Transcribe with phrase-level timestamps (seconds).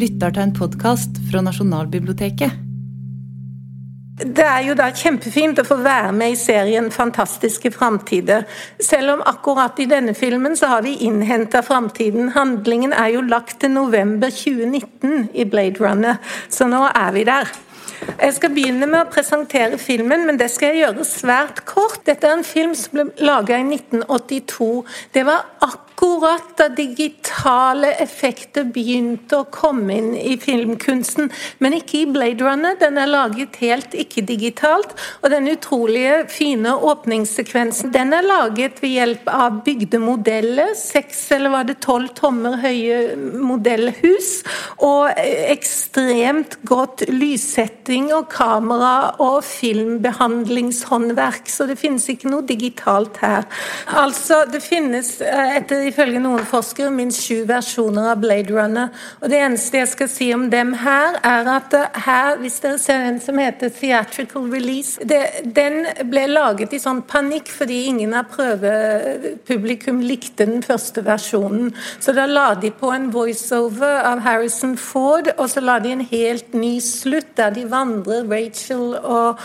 [0.00, 2.66] lytter til en podkast fra Nasjonalbiblioteket.
[4.20, 8.44] Det er jo da kjempefint å få være med i serien 'Fantastiske framtider'.
[8.80, 12.32] Selv om akkurat i denne filmen så har vi innhenta framtiden.
[12.36, 16.16] Handlingen er jo lagt til november 2019 i Blade Runner,
[16.48, 17.48] så nå er vi der.
[18.20, 22.06] Jeg skal begynne med å presentere filmen, men det skal jeg gjøre svært kort.
[22.06, 24.84] Dette er en film som ble laga i 1982.
[25.14, 31.28] Det var akkurat akkurat da digitale effekter begynte å komme inn i filmkunsten,
[31.60, 32.76] men ikke i Blade Runner.
[32.80, 34.94] Den er laget helt ikke-digitalt.
[35.20, 40.72] Og den utrolige fine åpningssekvensen den er laget ved hjelp av bygde modeller.
[40.78, 44.40] Seks eller var det tolv tommer høye modellhus.
[44.80, 51.48] Og ekstremt godt lyssetting og kamera og filmbehandlingshåndverk.
[51.52, 53.44] Så det finnes ikke noe digitalt her.
[54.00, 58.90] Altså, det finnes eh, etter ifølge noen forskere minst sju versjoner av Blade Runner.
[59.20, 61.74] Og Det eneste jeg skal si om dem her, er at
[62.04, 67.02] her, hvis dere ser en som heter Theatrical Release det, Den ble laget i sånn
[67.02, 71.72] panikk fordi ingen av prøvepublikum likte den første versjonen.
[72.00, 76.06] Så da la de på en voiceover av Harrison Ford, og så la de en
[76.12, 79.40] helt ny slutt der de vandrer, Rachel og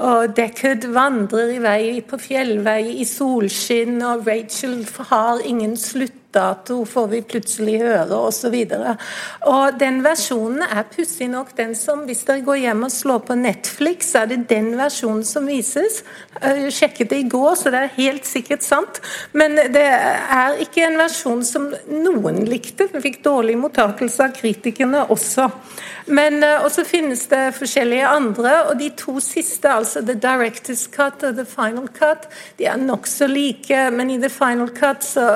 [0.00, 5.76] og Deckard vandrer i vei på fjellvei i solskinn, og Rachel har ingen
[6.30, 8.54] sluttdato, får vi plutselig høre, osv.
[9.78, 14.12] Den versjonen er pussig nok den som Hvis dere går hjem og slår på Netflix,
[14.12, 16.02] så er det den versjonen som vises.
[16.42, 19.00] Jeg sjekket det i går, så det er helt sikkert sant.
[19.32, 22.88] Men det er ikke en versjon som noen likte.
[22.90, 25.50] Den fikk dårlig mottakelse av kritikerne også.
[26.10, 31.36] Men også finnes det forskjellige andre, og de to siste, altså The Director's Cut og
[31.36, 32.26] The Final Cut,
[32.58, 35.28] de er nokså like, men i The Final Cut så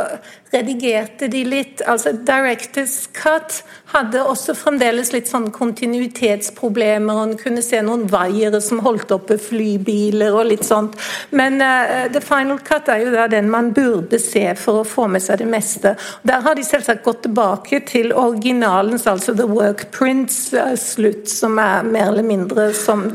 [0.54, 1.82] redigerte de litt.
[1.86, 3.62] altså Directors Cut
[3.94, 7.14] hadde også fremdeles litt sånn kontinuitetsproblemer.
[7.14, 10.98] og En kunne se noen vaiere som holdt oppe flybiler og litt sånt.
[11.30, 15.24] Men uh, The Final Cut er jo den man burde se for å få med
[15.24, 15.94] seg det meste.
[16.26, 21.86] Der har de selvsagt gått tilbake til originalens, altså The Work Prints-slutt, uh, som er
[21.86, 23.10] mer eller mindre som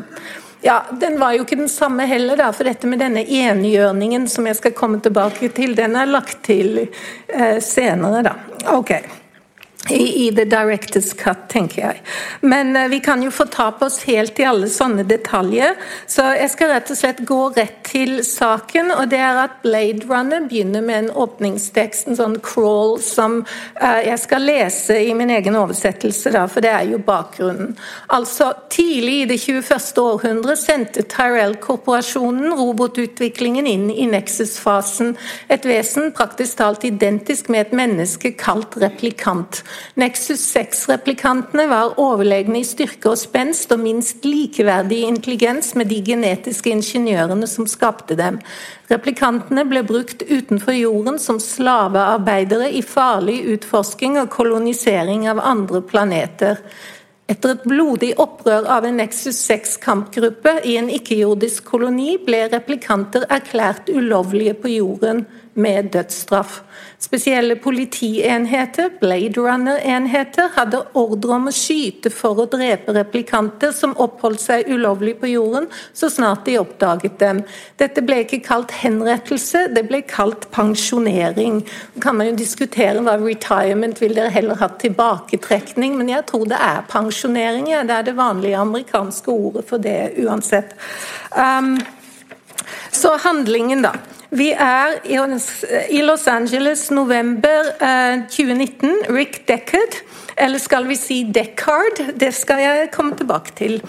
[0.62, 4.48] ja, Den var jo ikke den samme heller, da, for dette med denne enhjørningen som
[4.50, 8.36] jeg skal komme tilbake til, den er lagt til eh, senere, da.
[8.76, 8.94] Ok
[9.88, 12.02] i, i The Directors Cut, tenker jeg.
[12.42, 15.78] Men uh, vi kan jo få ta på oss helt i alle sånne detaljer.
[16.10, 20.06] Så jeg skal rett og slett gå rett til saken, og det er at Blade
[20.10, 23.40] Runner begynner med en åpningstekst, en sånn crawl, som
[23.80, 27.72] uh, jeg skal lese i min egen oversettelse, da, for det er jo bakgrunnen.
[28.14, 30.04] Altså, tidlig i det 21.
[30.04, 35.16] århundre sendte Tyrell-korporasjonen robotutviklingen inn i Nexus-fasen,
[35.50, 39.64] et vesen praktisk talt identisk med et menneske kalt replikant.
[40.00, 46.72] Nexus 6-replikantene var overlegne i styrke og spenst og minst likeverdig intelligens med de genetiske
[46.74, 48.40] ingeniørene som skapte dem.
[48.90, 56.64] Replikantene ble brukt utenfor jorden som slavearbeidere i farlig utforsking og kolonisering av andre planeter.
[57.30, 63.92] Etter et blodig opprør av en Nexus 6-kampgruppe i en ikke-jordisk koloni ble replikanter erklært
[63.94, 66.62] ulovlige på jorden med dødsstraff.
[67.00, 74.44] Spesielle politienheter, Blade Runner-enheter, hadde ordre om å skyte for å drepe replikanter som oppholdt
[74.44, 77.42] seg ulovlig på jorden, så snart de oppdaget dem.
[77.80, 81.62] Dette ble ikke kalt henrettelse, det ble kalt pensjonering.
[81.96, 86.48] Så kan man jo diskutere hva retirement vil dere heller ha tilbaketrekning, men jeg tror
[86.52, 87.72] det er pensjonering.
[87.72, 87.86] Ja.
[87.90, 90.76] Det er det vanlige amerikanske ordet for det uansett.
[91.32, 91.78] Um,
[92.92, 93.96] så handlingen, da.
[94.30, 95.00] Vi er
[95.90, 97.72] i Los Angeles november
[98.30, 98.90] 2019.
[98.90, 99.96] Eh, Rick Deckard,
[100.38, 103.80] eller skal vi si Deckard, det skal jeg komme tilbake til.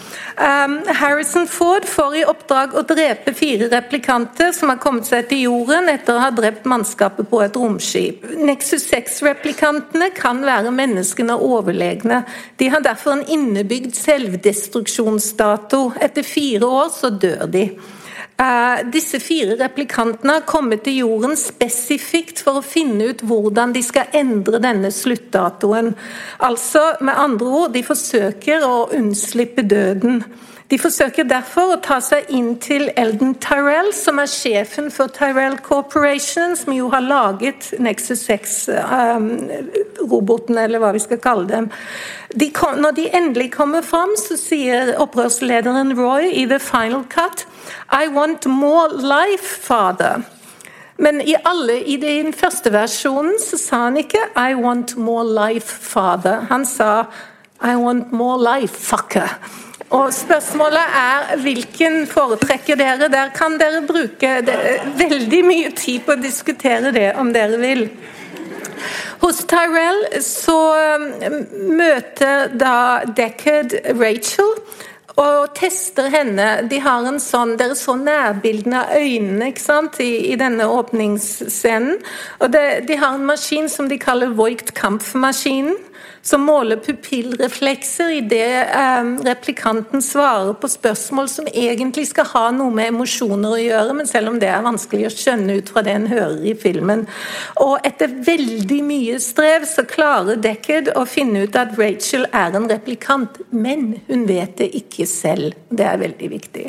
[0.40, 5.44] Um, Harrison Ford får i oppdrag å drepe fire replikanter som har kommet seg til
[5.44, 8.24] jorden etter å ha drept mannskapet på et romskip.
[8.40, 12.24] Nexus 6-replikantene kan være menneskene overlegne.
[12.56, 15.90] De har derfor en innebygd selvdestruksjonsdato.
[16.00, 17.68] Etter fire år så dør de.
[18.40, 23.82] Uh, disse fire replikantene har kommet til jorden spesifikt for å finne ut hvordan de
[23.84, 25.90] skal endre denne sluttdatoen.
[26.48, 30.22] Altså, med andre ord, de forsøker å unnslippe døden.
[30.70, 35.58] De forsøker derfor å ta seg inn til Eldon Tyrell, som er sjefen for Tyrell
[35.66, 41.66] Corporation, som jo har laget Nexus 6-roboten, um, eller hva vi skal kalle dem.
[42.38, 47.42] De kom, når de endelig kommer fram, så sier opprørslederen Roy i The Final Cut
[47.90, 50.22] I want more life, father.
[51.02, 55.66] Men i, alle, i den første versjonen så sa han ikke 'I want more life,
[55.66, 56.46] father'.
[56.52, 57.04] Han sa
[57.58, 59.28] I want more life, fucker.
[59.90, 63.08] Og Spørsmålet er hvilken foretrekker dere?
[63.10, 64.36] Der kan dere bruke
[65.00, 67.88] veldig mye tid på å diskutere det, om dere vil.
[69.20, 70.60] Hos Tyrell så
[70.94, 71.08] um,
[71.74, 74.54] møter da Deckard Rachel
[75.18, 76.46] og tester henne.
[76.70, 81.98] De har en sånn, Dere så nærbildene av øynene ikke sant, I, i denne åpningsscenen.
[82.38, 85.76] Og det, De har en maskin som de kaller Voigt Kampf-maskinen
[86.22, 92.90] som måler pupillreflekser idet eh, replikanten svarer på spørsmål som egentlig skal ha noe med
[92.92, 96.08] emosjoner å gjøre, men selv om det er vanskelig å skjønne ut fra det en
[96.10, 97.06] hører i filmen.
[97.64, 102.68] Og etter veldig mye strev så klarer Deckard å finne ut at Rachel er en
[102.68, 105.56] replikant, men hun vet det ikke selv.
[105.72, 106.66] Det er veldig viktig.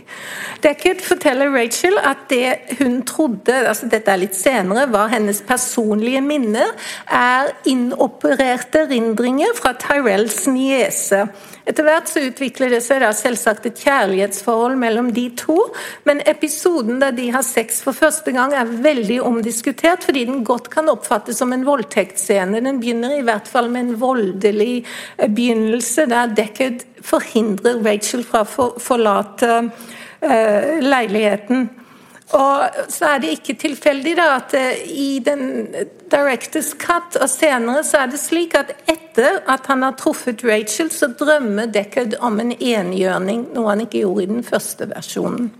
[0.63, 6.23] Deckard forteller Rachel at det hun trodde, altså dette er litt senere, var hennes personlige
[6.23, 6.71] minner,
[7.11, 11.25] er inopererte rindringer unge fra Tyrells niese.
[11.65, 15.57] Etter hvert så utvikler det seg da selvsagt et kjærlighetsforhold mellom de to,
[16.09, 20.71] men episoden der de har sex for første gang er veldig omdiskutert, fordi den godt
[20.73, 22.61] kan oppfattes som en voldtektsscene.
[22.65, 24.85] Den begynner i hvert fall med en voldelig
[25.17, 29.53] eh, begynnelse, der Deckard forhindrer Rachel fra å forlate
[30.21, 31.69] uh, leiligheten.
[32.37, 35.73] Og så er det ikke tilfeldig da at eh, i den
[36.11, 40.91] Directors Cut og senere så er det slik at etter at han har truffet Rachel,
[40.91, 45.51] så drømmer Deckard om en enhjørning, noe han ikke gjorde i den første versjonen.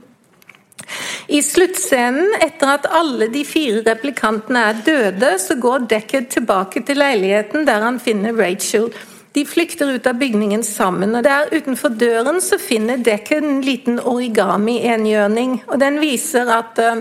[1.31, 6.99] I sluttscenen, etter at alle de fire replikantene er døde, så går Deckard tilbake til
[6.99, 8.89] leiligheten der han finner Rachel.
[9.31, 13.99] De flykter ut av bygningen sammen, og der utenfor døren så finner Decker en liten
[13.99, 15.61] origami-enhjørning.
[15.71, 16.99] og Den viser at uh,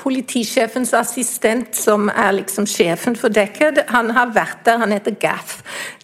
[0.00, 5.60] politisjefens assistent, som er liksom sjefen for Decker, han har vært der, han heter Gaff.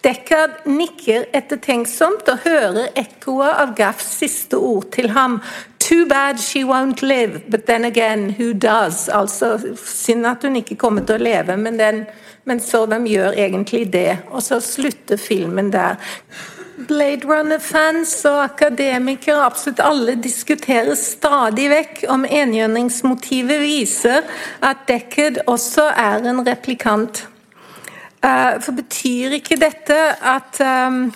[0.06, 5.40] Deckard nikker ettertenksomt og hører ekkoet av Gaffs siste ord til ham.
[5.86, 9.08] Too bad she won't live, but then again, who does?
[9.08, 12.06] Altså, synd at hun ikke kommer til å leve, men den
[12.46, 14.20] men så hvem gjør egentlig det?
[14.30, 15.98] Og så slutter filmen der.
[16.86, 24.22] Blade Runner-fans og akademikere, absolutt alle, diskuterer stadig vekk om enhjørningsmotivet viser
[24.62, 27.24] at Deckard også er en replikant.
[28.22, 31.08] Eh, for betyr ikke dette at um,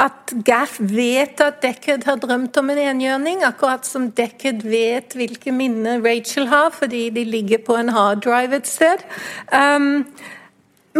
[0.00, 5.52] at Gaff vet at Deckard har drømt om en enhjørning, akkurat som Deckard vet hvilke
[5.52, 9.04] minner Rachel har, fordi de ligger på en harddrive et sted.
[9.52, 10.06] Um,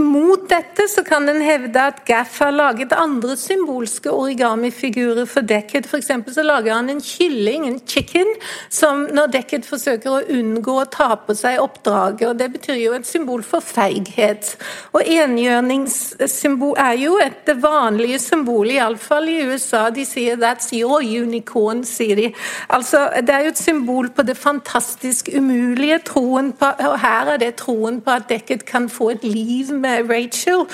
[0.00, 5.84] mot dette så kan en hevde at Gaff har laget andre symbolske origamifigurer for Deckard.
[5.84, 6.10] F.eks.
[6.32, 8.30] så lager han en kylling, en chicken,
[8.72, 12.24] som når Deckard forsøker å unngå å ta på seg oppdraget.
[12.30, 14.54] og Det betyr jo et symbol for feighet.
[14.96, 19.90] Og enhjørningssymbol er jo et vanlige symbol, iallfall i USA.
[19.90, 22.32] De sier 'that's your unicorn', sier de.
[22.70, 27.36] Altså, Det er jo et symbol på det fantastisk umulige, troen på, og her er
[27.36, 30.66] det troen på at Deckard kan få et liv med Rachel.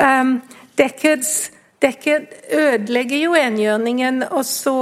[0.00, 0.38] Um,
[0.78, 1.50] Deckards,
[1.82, 4.76] Deckard ødelegger jo enhjørningen, og så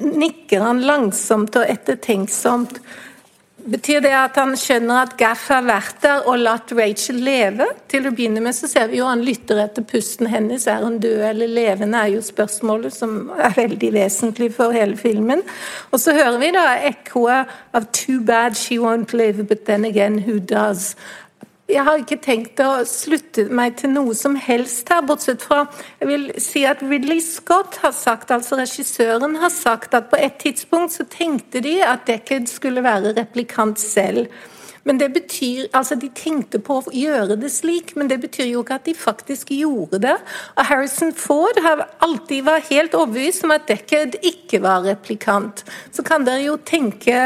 [0.00, 2.78] nikker han langsomt og ettertenksomt.
[3.60, 7.66] Betyr det at han skjønner at Gaff har vært der og latt Rachel leve?
[7.92, 10.64] Til å begynne med så ser vi jo han lytter etter pusten hennes.
[10.70, 15.44] Er hun død eller levende, er jo spørsmålet som er veldig vesentlig for hele filmen.
[15.92, 20.24] Og så hører vi da ekkoet av 'Too bad she won't live, but then again
[20.24, 20.94] who does'?
[21.70, 25.60] Jeg har ikke tenkt å slutte meg til noe som helst her, bortsett fra
[26.00, 30.40] jeg vil si at Ridley Scott har sagt, altså regissøren har sagt at på et
[30.42, 34.26] tidspunkt så tenkte de at Deckard skulle være replikant selv.
[34.82, 38.64] Men det betyr, altså De tenkte på å gjøre det slik, men det betyr jo
[38.64, 40.16] ikke at de faktisk gjorde det.
[40.56, 45.62] Og Harrison Ford har alltid vært helt overbevist om at Deckard ikke var replikant.
[45.92, 47.20] Så kan dere jo tenke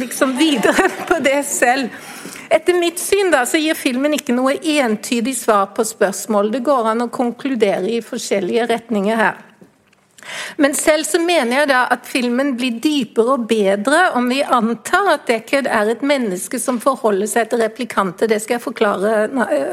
[0.00, 1.92] liksom videre på det selv.
[2.50, 6.52] Etter mitt syn da, så gir filmen ikke noe entydig svar på spørsmål.
[6.54, 9.42] Det går an å konkludere i forskjellige retninger her.
[10.56, 15.10] Men selv så mener jeg da at filmen blir dypere og bedre om vi antar
[15.12, 18.30] at Deckard er et menneske som forholder seg til replikanter.
[18.30, 19.14] Det skal jeg forklare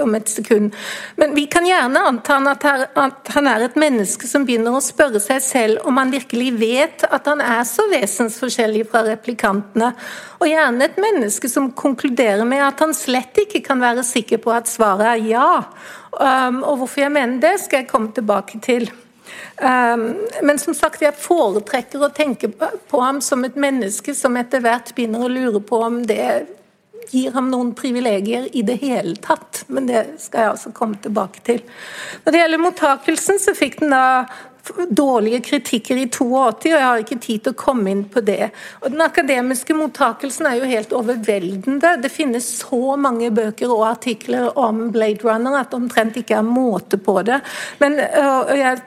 [0.04, 0.74] om et sekund.
[1.20, 5.42] Men vi kan gjerne anta at han er et menneske som begynner å spørre seg
[5.44, 9.94] selv om han virkelig vet at han er så vesensforskjellig fra replikantene.
[10.42, 14.54] Og gjerne et menneske som konkluderer med at han slett ikke kan være sikker på
[14.54, 15.50] at svaret er ja.
[16.14, 18.90] Um, og hvorfor jeg mener det, skal jeg komme tilbake til.
[19.58, 20.08] Ehm,
[20.42, 24.94] men som sagt, jeg foretrekker å tenke på ham som et menneske som etter hvert
[24.96, 26.46] begynner å lure på om det
[27.12, 31.44] gir ham noen privilegier i det hele tatt, men det skal jeg altså komme tilbake
[31.46, 31.62] til.
[32.24, 34.06] Når det gjelder mottakelsen, så fikk den da
[34.90, 38.48] dårlige kritikker i 82, og jeg har ikke tid til å komme inn på det.
[38.80, 41.98] Og Den akademiske mottakelsen er jo helt overveldende.
[42.02, 46.98] Det finnes så mange bøker og artikler om Blade Runner at omtrent ikke er måte
[46.98, 47.42] på det.
[47.84, 48.80] Men jeg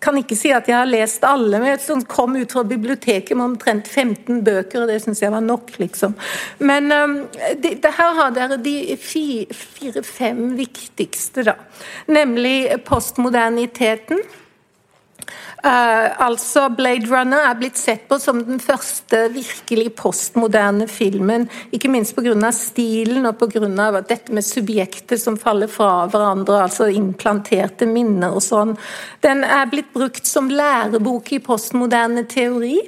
[0.00, 3.52] kan ikke si at jeg har lest alle, men jeg kom ut fra biblioteket med
[3.52, 6.16] omtrent 15 bøker, og det syns jeg var nok, liksom.
[6.64, 7.16] Men um,
[7.60, 11.58] det, det her har dere de fire-fem viktigste, da.
[12.08, 14.24] Nemlig postmoderniteten.
[15.60, 21.44] Uh, altså Blade Runner er blitt sett på som den første virkelig postmoderne filmen.
[21.76, 22.52] Ikke minst pga.
[22.56, 24.00] stilen og pga.
[24.00, 28.76] dette med subjektet som faller fra hverandre, altså implanterte minner og sånn.
[29.20, 32.78] Den er blitt brukt som lærebok i postmoderne teori.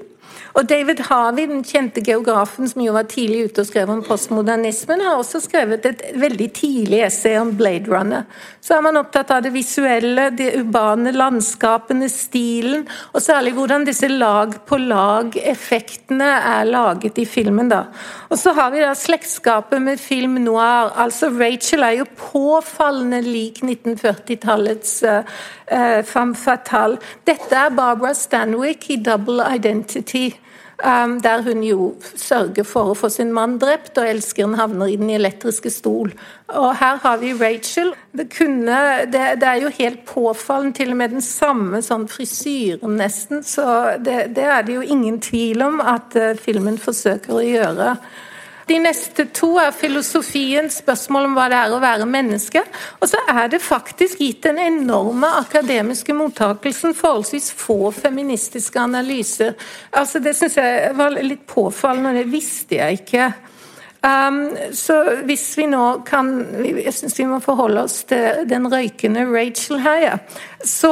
[0.52, 5.00] Og David Harvey, den kjente geografen som jo var tidlig ute og skrev om postmodernismen,
[5.00, 8.22] har også skrevet et veldig tidlig essay om Blade Runner.
[8.60, 14.08] Så er man opptatt av det visuelle, de urbane landskapene, stilen, og særlig hvordan disse
[14.10, 17.68] lag-på-lag-effektene er laget i filmen.
[17.72, 17.82] da.
[18.28, 20.92] Og så har vi da slektskapet med film noir.
[20.96, 25.22] altså Rachel er jo påfallende lik 1940-tallets uh,
[25.72, 26.98] uh, femme fatale.
[27.26, 30.41] Dette er Barbara Stanwyck i 'Double Identity'.
[30.82, 34.96] Um, der hun jo sørger for å få sin mann drept, og elskeren havner i
[34.98, 36.10] den elektriske stol.
[36.50, 37.92] Og her har vi Rachel.
[38.10, 38.80] Det, kunne,
[39.12, 43.44] det, det er jo helt påfallende, til og med den samme sånn frisyren, nesten.
[43.46, 43.62] Så
[44.02, 47.94] det, det er det jo ingen tvil om at uh, filmen forsøker å gjøre.
[48.68, 52.62] De neste to er filosofien, spørsmål om hva det er å være menneske.
[53.00, 59.56] Og så er det faktisk gitt den enorme akademiske mottakelsen forholdsvis få feministiske analyser.
[59.90, 63.32] Altså Det syns jeg var litt påfallende, og det visste jeg ikke.
[64.02, 64.96] Um, så
[65.28, 66.32] hvis vi nå kan
[66.66, 70.16] Jeg syns vi må forholde oss til den røykende Rachel her, ja.
[70.64, 70.90] Så,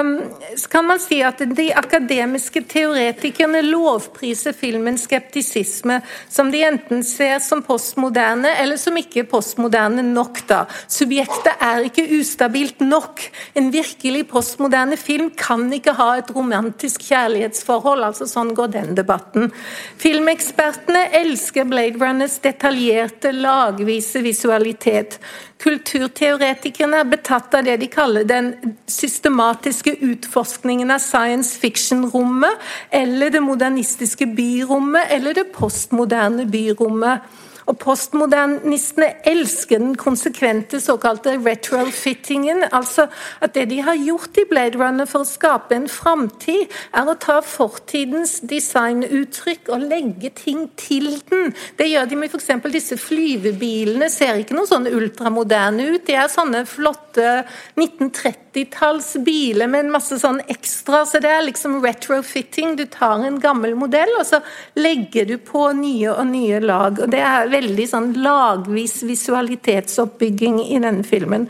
[0.00, 0.10] um,
[0.56, 5.98] så, kan man si at de akademiske teoretikerne lovpriser filmens skeptisisme,
[6.32, 10.40] som de enten ser som postmoderne, eller som ikke er postmoderne nok.
[10.48, 10.62] da.
[10.88, 13.20] Subjektet er ikke ustabilt nok.
[13.56, 18.04] En virkelig postmoderne film kan ikke ha et romantisk kjærlighetsforhold.
[18.08, 19.52] altså Sånn går den debatten.
[20.00, 25.20] Filmekspertene elsker Blade Runner filmenes detaljerte, lagvise visualitet.
[25.62, 28.52] Kulturteoretikerne er betatt av det de kaller den
[28.86, 32.58] systematiske utforskningen av science fiction-rommet,
[32.90, 37.22] eller det modernistiske byrommet, eller det postmoderne byrommet.
[37.66, 42.64] Og Postmodernistene elsker den konsekvente såkalte retrofittingen.
[42.72, 43.06] altså
[43.40, 47.16] At det de har gjort i Blade Runner for å skape en framtid, er å
[47.18, 51.54] ta fortidens designuttrykk og legge ting til den.
[51.78, 52.50] Det gjør de med f.eks.
[52.72, 54.10] disse flyvebilene.
[54.10, 56.06] Ser ikke noe sånn ultramoderne ut.
[56.06, 61.04] De er sånne flotte 1930-talls biler med en masse sånn ekstra.
[61.08, 62.76] Så det er liksom retrofitting.
[62.76, 64.42] Du tar en gammel modell, og så
[64.78, 67.00] legger du på nye og nye lag.
[67.02, 71.48] og det er veldig sånn lagvis visualitetsoppbygging i denne filmen.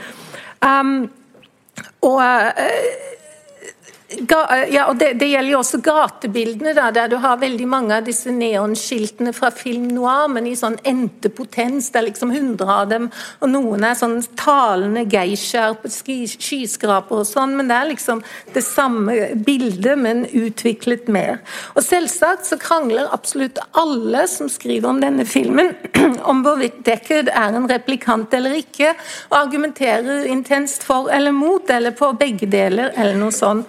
[0.60, 1.08] Um,
[2.06, 3.15] og uh,
[4.06, 8.04] ja, og det, det, gjelder jo også gatebildene, da, der du har veldig mange av
[8.06, 11.88] disse neonskiltene fra film noir, men i sånn endte potens.
[11.90, 13.08] Det er liksom hundre av dem,
[13.42, 18.22] og noen er sånn talende geishaer på skyskraper og sånn, men det er liksom
[18.54, 21.42] det samme bildet, men utviklet mer.
[21.74, 25.74] Og selvsagt så krangler absolutt alle som skriver om denne filmen,
[26.30, 28.94] om hvorvidt Deckard er en replikant eller ikke,
[29.32, 33.66] og argumenterer intenst for eller mot, eller på begge deler, eller noe sånt.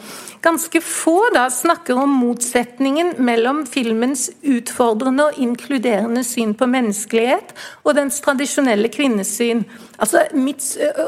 [0.48, 7.52] Ganske få da snakker om motsetningen mellom filmens utfordrende og inkluderende syn på menneskelighet
[7.84, 9.66] og dens tradisjonelle kvinnesyn.
[9.98, 10.64] Altså, mitt,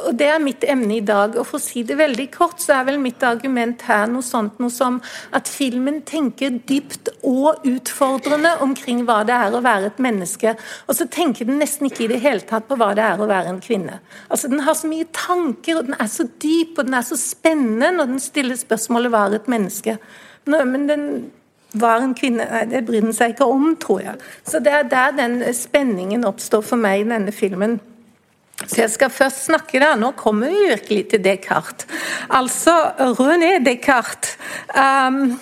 [0.08, 1.38] og Det er mitt emne i dag.
[1.38, 4.60] og For å si det veldig kort, så er vel mitt argument her noe sånt
[4.60, 5.00] noe som
[5.31, 10.55] at filmen tenker dypt og utfordrende omkring hva det er å være et menneske.
[10.89, 13.29] Og så tenker den nesten ikke i det hele tatt på hva det er å
[13.29, 14.01] være en kvinne.
[14.27, 17.15] Altså, Den har så mye tanker, og den er så dyp og den er så
[17.15, 19.98] spennende når den stiller spørsmålet hva er et menneske.
[20.50, 21.05] Men den
[21.77, 24.17] var en kvinne Nei, det bryr den seg ikke om, tror jeg.
[24.48, 27.77] Så det er der den spenningen oppstår for meg i denne filmen.
[28.65, 31.88] Så jeg skal først snakke da, Nå kommer vi virkelig til Descartes.
[32.29, 32.74] Altså
[33.19, 34.36] René Descartes.
[34.74, 35.38] Um,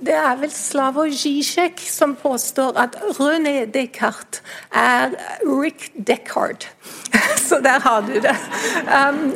[0.00, 4.42] det er vel Slavoj Zizek som påstår at René Descartes
[4.74, 6.66] er Rick Deckard.
[7.48, 8.36] Så der har du det.
[8.84, 9.32] Um,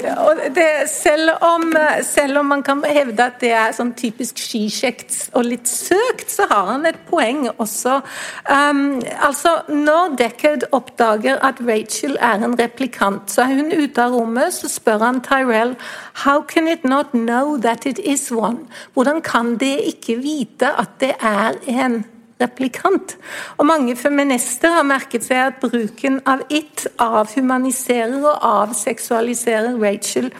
[0.54, 5.46] det selv, om, selv, om, man kan hevde at det er sånn typisk skikjekt og
[5.46, 8.00] litt søkt, så har han et poeng også.
[8.48, 14.16] Um, altså, Når Deckard oppdager at Rachel er en replikant, så er hun ute av
[14.16, 15.76] rommet, så spør han Tyrell
[16.24, 18.66] How can it not know that it is one?
[18.94, 22.04] Hvordan kan det ikke vite at det er en
[22.40, 23.16] replikant.
[23.58, 30.30] Og Mange feminister har merket seg at bruken av it avhumaniserer og avseksualiserer Rachel.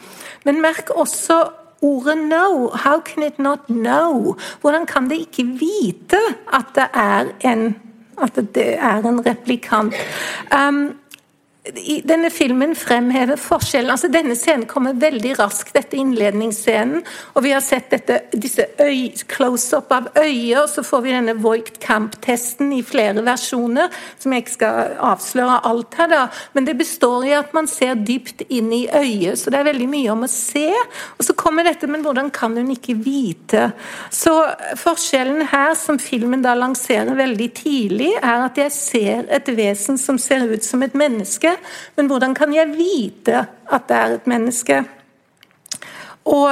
[0.45, 1.43] Men merk også
[1.81, 2.77] ordet 'know'.
[2.77, 4.35] How can it not know?
[4.61, 6.19] Hvordan kan det ikke vite
[6.53, 7.75] at det er en,
[8.35, 9.93] det er en replikant?
[10.55, 10.93] Um,
[12.07, 17.03] denne filmen fremhever forskjellen altså Denne scenen kommer veldig raskt dette innledningsscenen.
[17.35, 18.65] og Vi har sett dette, disse
[19.29, 23.89] close-up av øyer, så får vi denne Voigt Camp-testen i flere versjoner.
[24.19, 26.21] Som jeg ikke skal avsløre alt her, da.
[26.53, 29.39] Men det består i at man ser dypt inn i øyet.
[29.39, 30.67] Så det er veldig mye om å se.
[31.17, 33.69] Og så kommer dette, men hvordan kan hun ikke vite?
[34.11, 34.33] Så
[34.79, 40.17] forskjellen her, som filmen da lanserer veldig tidlig, er at jeg ser et vesen som
[40.21, 41.55] ser ut som et menneske
[41.95, 44.83] men hvordan kan jeg vite at det er et menneske?
[46.29, 46.49] Og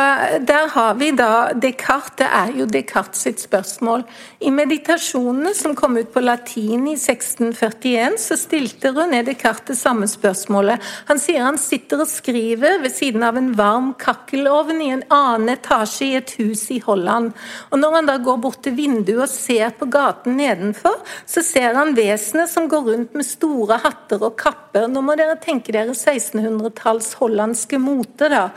[0.47, 4.03] Der har vi da Descartes, det er jo Descartes sitt spørsmål.
[4.41, 10.07] I meditasjonene som kom ut på latin i 1641, så stilte René Descartes det samme
[10.09, 10.81] spørsmålet.
[11.11, 15.53] Han sier han sitter og skriver ved siden av en varm kakkelovn i en annen
[15.53, 17.33] etasje i et hus i Holland.
[17.69, 21.77] Og Når han da går bort til vinduet og ser på gaten nedenfor, så ser
[21.77, 24.89] han vesener som går rundt med store hatter og kapper.
[24.89, 28.31] Nå må dere tenke dere 1600-talls hollandske mote.
[28.33, 28.47] da.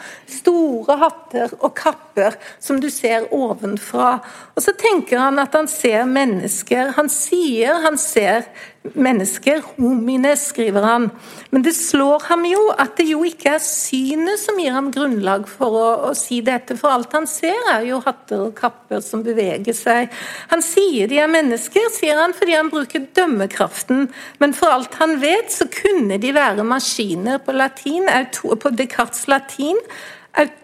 [0.41, 4.19] Store hatter hatter og kapper som du ser ovenfra.
[4.55, 6.95] Og så tenker han at han ser mennesker.
[6.97, 8.47] Han sier han ser
[8.81, 9.61] mennesker.
[9.77, 11.09] Homine, skriver han.
[11.51, 15.47] Men det slår ham jo at det jo ikke er synet som gir ham grunnlag
[15.51, 19.25] for å, å si dette, for alt han ser er jo hatter og kapper som
[19.27, 20.09] beveger seg.
[20.53, 24.09] Han sier de er mennesker, sier han, fordi han bruker dømmekraften.
[24.41, 28.09] Men for alt han vet, så kunne de være maskiner på latin,
[28.41, 29.79] på Descartes' latin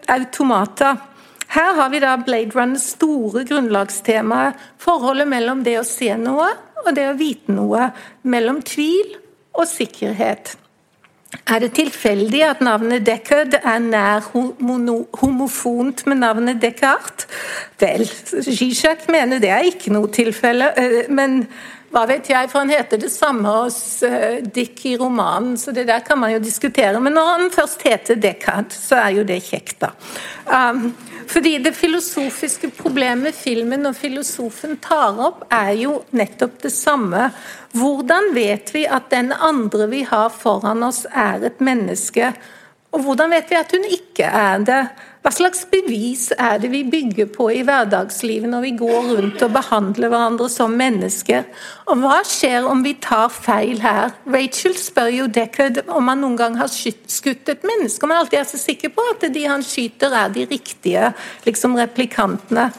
[0.08, 0.96] automata.
[1.48, 4.52] Her har vi da Blade Runners store grunnlagstema,
[4.82, 6.50] forholdet mellom det å se noe
[6.86, 7.90] og det å vite noe,
[8.22, 9.16] mellom tvil
[9.56, 10.56] og sikkerhet.
[11.46, 17.26] Er det tilfeldig at navnet Deckard er nær homofont med navnet Descartes?
[17.80, 21.42] Vel, Zizek mener det er ikke noe tilfelle, eh, men
[21.94, 25.86] hva vet jeg, for han heter det samme hos uh, Dick i romanen, så det
[25.88, 27.00] der kan man jo diskutere.
[27.00, 29.92] Men når han først heter Descartes, så er jo det kjekt, da.
[30.46, 30.90] Um,
[31.26, 37.30] fordi det filosofiske problemet filmen og filosofen tar opp, er jo nettopp det samme.
[37.76, 42.30] Hvordan vet vi at den andre vi har foran oss, er et menneske?
[42.96, 44.80] Og hvordan vet vi at hun ikke er det?
[45.20, 49.52] Hva slags bevis er det vi bygger på i hverdagslivet når vi går rundt og
[49.52, 51.44] behandler hverandre som mennesker?
[51.90, 54.14] Og hva skjer om vi tar feil her?
[54.32, 58.38] Rachel spør jo Deckard om han noen gang har skutt et menneske, om han alltid
[58.40, 61.10] er så sikker på at de han skyter er de riktige
[61.44, 62.70] liksom replikantene.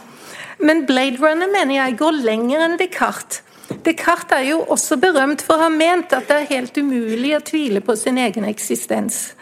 [0.63, 3.43] Men Blade Runner mener jeg går lenger enn Descartes.
[3.84, 7.43] Descartes er jo også berømt for å ha ment at det er helt umulig å
[7.43, 9.36] tvile på sin egen eksistens.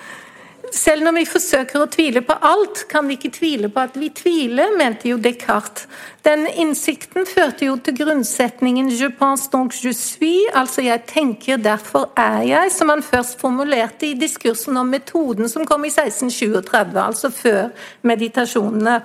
[0.73, 4.09] Selv når vi forsøker å tvile på alt, kan vi ikke tvile på at vi
[4.15, 5.85] tviler, mente jo Descartes.
[6.25, 12.09] Den innsikten førte jo til grunnsetningen 'je pense donc je suis', altså 'jeg tenker, derfor
[12.17, 17.29] er jeg', som han først formulerte i diskursen om metoden som kom i 1637, altså
[17.29, 17.69] før
[18.01, 19.01] meditasjonene.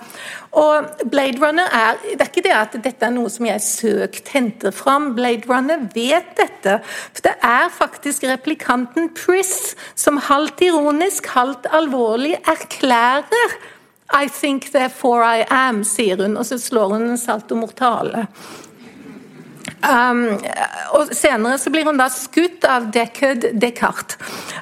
[0.52, 4.28] Og Blade Runner er Det er ikke det at dette er noe som jeg søkt
[4.28, 5.14] henter fram.
[5.14, 6.80] Blade Runner vet dette.
[7.12, 13.60] For det er faktisk replikanten Priss som halvt ironisk, halvt alvorlig erklærer
[14.12, 18.26] i think therefore I am, sier hun, og så slår hun en salto mortale.
[19.80, 20.36] Um,
[20.92, 24.18] og Senere så blir hun da skutt av Deckard Descartes.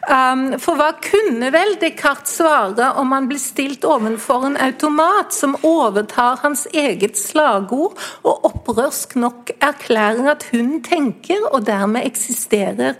[0.08, 5.56] Um, for hva kunne vel Descartes svare om han blir stilt overfor en automat som
[5.66, 12.94] overtar hans eget slagord, og opprørsk nok erklærer at hun tenker og dermed eksisterer?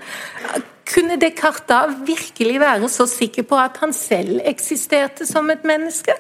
[0.89, 6.15] Kunne Descartes da virkelig være så sikker på at han selv eksisterte som et menneske?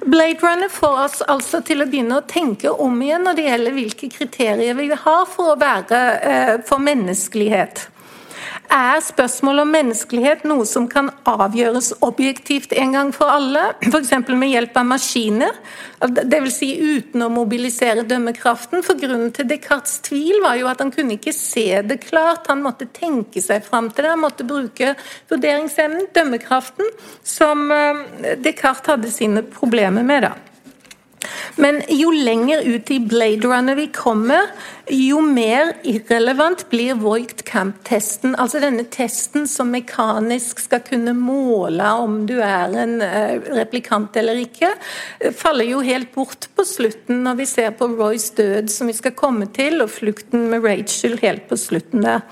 [0.00, 3.76] Blade Runner får oss altså til å begynne å tenke om igjen når det gjelder
[3.76, 7.89] hvilke kriterier vi har for å være eh, for menneskelighet.
[8.70, 14.12] Er spørsmålet om menneskelighet noe som kan avgjøres objektivt en gang for alle, f.eks.
[14.30, 15.56] med hjelp av maskiner?
[16.00, 16.54] Dvs.
[16.54, 18.84] Si uten å mobilisere dømmekraften.
[18.86, 22.46] For Grunnen til Descartes' tvil var jo at han kunne ikke se det klart.
[22.52, 24.94] Han måtte tenke seg fram til det, han måtte bruke
[25.32, 26.94] vurderingsevnen, dømmekraften,
[27.26, 30.28] som eh, Descartes hadde sine problemer med.
[30.28, 30.49] da.
[31.56, 34.50] Men jo lenger ut i Blade Runner vi kommer,
[34.90, 38.36] jo mer irrelevant blir Voigt Camp-testen.
[38.38, 44.40] Altså denne testen som mekanisk skal kunne måle om du er en eh, replikant eller
[44.44, 44.72] ikke,
[45.36, 49.16] faller jo helt bort på slutten når vi ser på Roys død, som vi skal
[49.18, 52.26] komme til, og flukten med Rachel helt på slutten der.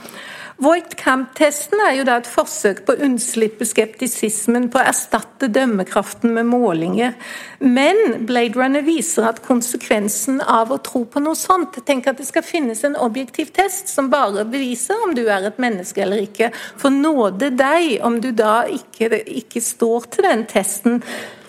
[0.59, 6.33] Voigt Camp-testen er jo da et forsøk på å unnslippe skeptisismen, på å erstatte dømmekraften
[6.35, 7.15] med målinger.
[7.59, 12.29] Men Blade Runner viser at konsekvensen av å tro på noe sånt Tenk at det
[12.29, 16.53] skal finnes en objektiv test som bare beviser om du er et menneske eller ikke.
[16.79, 19.11] For nåde deg om du da ikke,
[19.43, 21.01] ikke står til den testen.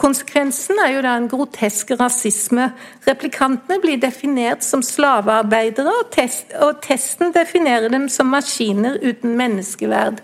[0.02, 2.72] Konsekvensen er jo da en grotesk rasisme.
[3.06, 10.24] Replikantene blir definert som slavearbeidere, og, test, og testen definerer dem som maskiner uten menneskeverd.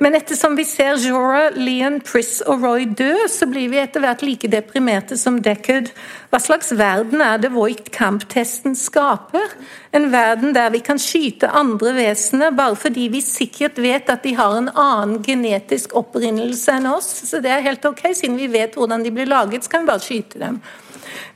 [0.00, 4.22] Men ettersom vi ser Jorah, Leon, Pris og Roy dø, så blir vi etter hvert
[4.24, 5.90] like deprimerte som Deckard.
[6.32, 9.52] Hva slags verden er det Voigt Camp-testen skaper?
[9.92, 14.32] En verden der vi kan skyte andre vesener bare fordi vi sikkert vet at de
[14.40, 17.10] har en annen genetisk opprinnelse enn oss.
[17.28, 19.92] Så det er helt ok, siden vi vet hvordan de blir laget, så kan vi
[19.92, 20.62] bare skyte dem.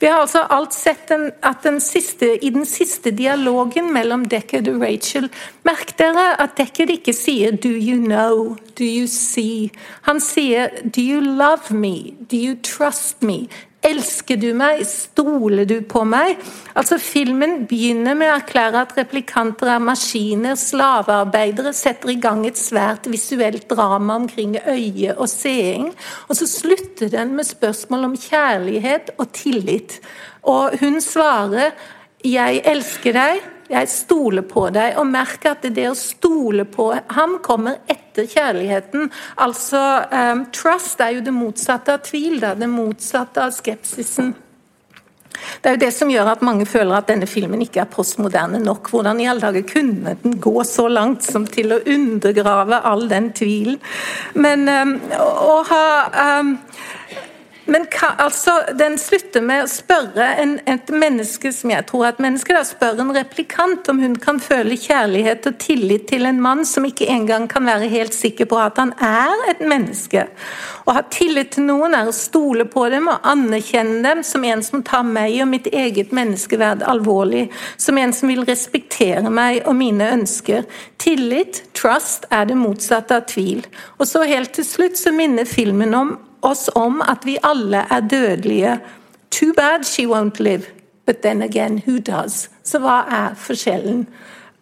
[0.00, 4.68] Vi har altså alt sett den, at den siste, i den siste dialogen mellom Deckard
[4.68, 5.30] og Rachel
[5.64, 9.70] Merk dere at Deckard ikke sier 'do you know', 'do you see'.
[10.02, 13.48] Han sier 'do you love me', 'do you trust me'.
[13.84, 14.80] Elsker du meg?
[14.88, 16.38] Stoler du på meg?
[16.72, 22.56] Altså Filmen begynner med å erklære at replikanter er maskiner, slavearbeidere, setter i gang et
[22.56, 25.90] svært visuelt drama omkring øye og seing.
[26.30, 30.00] Og så slutter den med spørsmål om kjærlighet og tillit.
[30.42, 31.76] Og hun svarer
[32.24, 33.53] 'Jeg elsker deg'.
[33.74, 39.10] Jeg stoler på deg, og merk at det å stole på ham kommer etter kjærligheten.
[39.42, 39.82] Altså,
[40.14, 44.34] um, Trust er jo det motsatte av tvil, Det er det motsatte av skepsisen.
[45.34, 48.60] Det er jo det som gjør at mange føler at denne filmen ikke er postmoderne
[48.62, 48.88] nok.
[48.92, 53.32] Hvordan i alle dager kunne den gå så langt som til å undergrave all den
[53.34, 53.80] tvilen?
[54.38, 55.86] Men um, å ha
[56.38, 56.54] um,
[57.66, 57.86] men
[58.18, 62.52] altså, den slutter med å spørre en, et menneske som jeg tror er et menneske,
[62.52, 66.84] da, spør en replikant om hun kan føle kjærlighet og tillit til en mann som
[66.84, 70.26] ikke engang kan være helt sikker på at han er et menneske.
[70.84, 74.64] Å ha tillit til noen er å stole på dem og anerkjenne dem som en
[74.66, 77.46] som tar meg og mitt eget menneskeverd alvorlig,
[77.80, 80.68] som en som vil respektere meg og mine ønsker.
[81.00, 83.64] Tillit, trust, er det motsatte av tvil.
[83.96, 88.00] Og så helt til slutt så minner filmen om oss om at vi alle er
[88.00, 88.80] dødelige.
[89.30, 90.66] Too bad she won't live,
[91.06, 92.50] but then again, who does?
[92.64, 94.06] Så hva er forskjellen?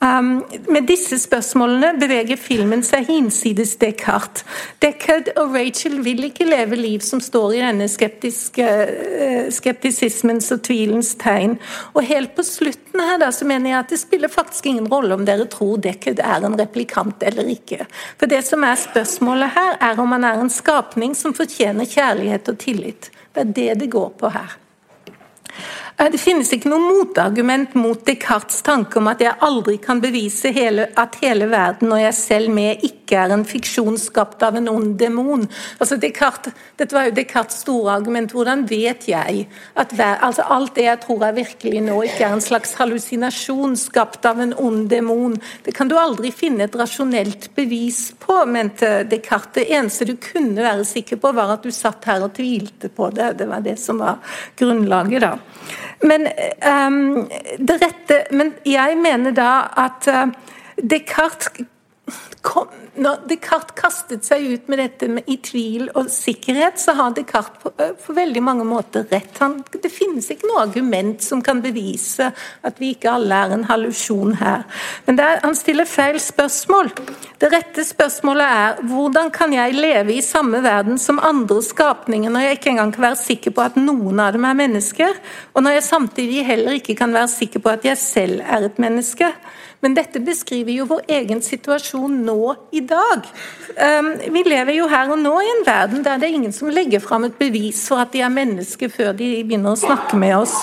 [0.02, 4.42] Um, med disse spørsmålene beveger filmen seg hinsides Descartes.
[4.82, 11.12] Descartes og Rachel vil ikke leve liv som står i denne uh, skeptisismens og tvilens
[11.22, 11.54] tegn.
[11.94, 15.14] Og helt på slutten her da, så mener jeg at det spiller faktisk ingen rolle
[15.14, 17.86] om dere tror Descartes er en replikant eller ikke.
[18.18, 22.50] For det som er spørsmålet her, er om han er en skapning som fortjener kjærlighet
[22.50, 23.12] og tillit.
[23.32, 24.58] Det er det det går på her.
[25.96, 30.52] Eh, det finnes ikke noe motargument mot Descartes' tanke om at jeg aldri kan bevise
[30.54, 34.70] hele, at hele verden og jeg selv med ikke er en fiksjon skapt av en
[34.72, 35.44] ond demon.
[35.78, 38.32] Altså Descartes, dette var jo Descartes' store argument.
[38.32, 42.36] Hvordan vet jeg at hver, altså alt det jeg tror er virkelig nå, ikke er
[42.38, 45.36] en slags hallusinasjon skapt av en ond demon?
[45.66, 49.52] Det kan du aldri finne et rasjonelt bevis på, mente Descartes.
[49.52, 53.10] Det eneste du kunne være sikker på, var at du satt her og tvilte på
[53.12, 53.34] det.
[53.42, 54.22] Det var det som var
[54.56, 55.34] grunnlaget, da.
[56.02, 56.26] Men,
[56.66, 57.28] um,
[57.60, 60.32] rette, men jeg mener da at uh,
[60.90, 61.48] Descartes
[62.42, 62.68] kom,
[63.00, 67.62] når Descartes kastet seg ut med dette med, i tvil og sikkerhet, så har Descartes
[67.62, 69.38] på, på veldig mange måter rett.
[69.40, 72.28] Han, det finnes ikke noe argument som kan bevise
[72.66, 74.66] at vi ikke alle er en hallusjon her.
[75.06, 76.92] Men er, han stiller feil spørsmål.
[77.40, 82.46] Det rette spørsmålet er hvordan kan jeg leve i samme verden som andre skapninger når
[82.46, 85.18] jeg ikke engang kan være sikker på at noen av dem er mennesker,
[85.54, 88.82] og når jeg samtidig heller ikke kan være sikker på at jeg selv er et
[88.82, 89.32] menneske?
[89.82, 92.31] Men dette beskriver jo vår egen situasjon nå
[92.72, 93.28] i dag.
[93.76, 96.72] Um, vi lever jo her og nå i en verden der det er ingen som
[96.72, 100.36] legger fram et bevis for at de er mennesker før de begynner å snakke med
[100.42, 100.62] oss.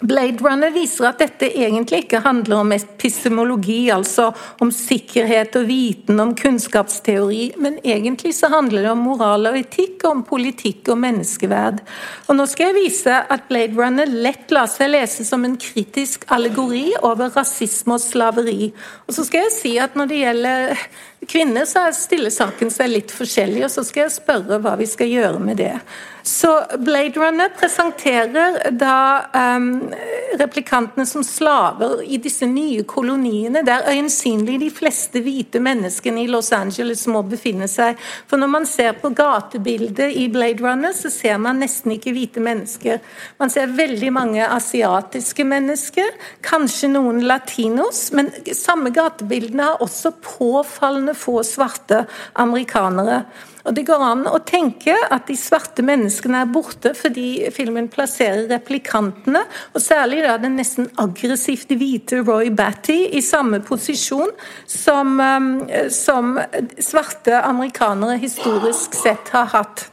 [0.00, 4.30] Blade Runner viser at dette egentlig ikke handler om epistemologi, altså
[4.62, 10.06] om sikkerhet og viten, om kunnskapsteori, men egentlig så handler det om moral og etikk,
[10.08, 11.82] om politikk og menneskeverd.
[12.28, 16.26] Og Nå skal jeg vise at Blade Runner lett lar seg lese som en kritisk
[16.32, 18.72] allegori over rasisme og slaveri.
[19.06, 20.86] Og så skal jeg si at når det gjelder
[21.28, 25.10] kvinner, så stiller saken seg litt forskjellig, og så skal jeg spørre hva vi skal
[25.10, 25.76] gjøre med det.
[26.22, 29.24] Så Blade Runner presenterer da
[29.56, 29.90] um,
[30.38, 36.52] replikantene som slaver i disse nye koloniene, der øyensynlig de fleste hvite menneskene i Los
[36.54, 37.98] Angeles må befinne seg.
[38.30, 42.42] For når man ser på gatebildet i Blade Runner, så ser man nesten ikke hvite
[42.44, 43.02] mennesker.
[43.42, 46.14] Man ser veldig mange asiatiske mennesker,
[46.46, 52.04] kanskje noen latinos, men samme gatebildene har også påfallende få svarte
[52.40, 53.22] amerikanere.
[53.62, 58.48] Og Det går an å tenke at de svarte menneskene er borte fordi filmen plasserer
[58.50, 64.34] replikantene, og særlig da den nesten aggressivt hvite Roy Batty, i samme posisjon
[64.66, 65.52] som, um,
[65.94, 66.34] som
[66.82, 69.86] svarte amerikanere historisk sett har hatt.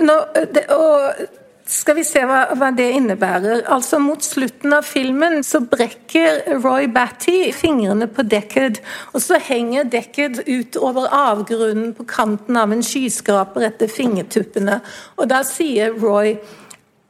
[0.00, 0.16] Nå,
[0.52, 1.39] det, og
[1.70, 3.62] skal vi se hva, hva, det innebærer.
[3.70, 8.80] Altså Mot slutten av filmen så brekker Roy Batty fingrene på Deckard,
[9.14, 14.80] og så henger Deckard ut over avgrunnen på kanten av en skyskraper etter fingertuppene.
[15.18, 16.38] Og da sier Roy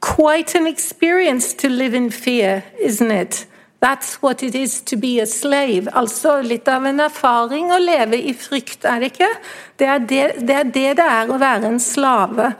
[0.01, 3.45] Quite an experience to live in fear, isn't it?
[3.81, 5.89] That's what it is to be a slave.
[5.93, 9.29] Altså litt av en erfaring å leve i frykt, er det ikke?
[9.77, 12.51] Det er det det er, det, det er å være en slave.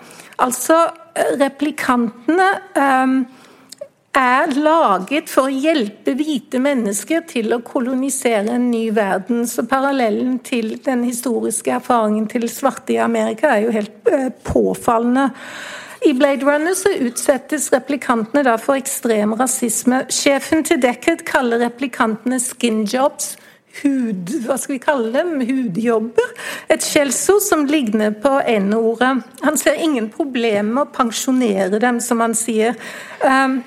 [0.41, 0.77] Altså
[1.39, 3.15] replikantene um,
[4.17, 9.45] er laget for å hjelpe hvite mennesker til å kolonisere en ny verden.
[9.47, 15.29] Så parallellen til den historiske erfaringen til svarte i Amerika er jo helt eh, påfallende.
[16.01, 20.03] I Blade Runner så utsettes replikantene da for ekstrem rasisme.
[20.11, 23.35] Sjefen til Deckard kaller replikantene 'skin jobs'
[23.81, 26.33] hud, hva skal vi kalle dem, hudjobber.
[26.71, 29.13] Et skjellsord som ligner på N-ordet.
[29.45, 32.75] Han ser ingen problemer med å pensjonere dem, som han sier.
[33.23, 33.61] Um,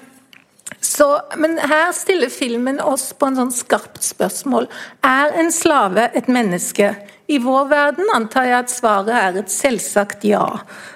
[0.84, 1.08] så,
[1.40, 4.68] men her stiller filmen oss på en sånn skarpt spørsmål.
[5.06, 6.92] Er en slave et menneske?
[7.26, 10.44] I vår verden antar jeg at svaret er et selvsagt ja.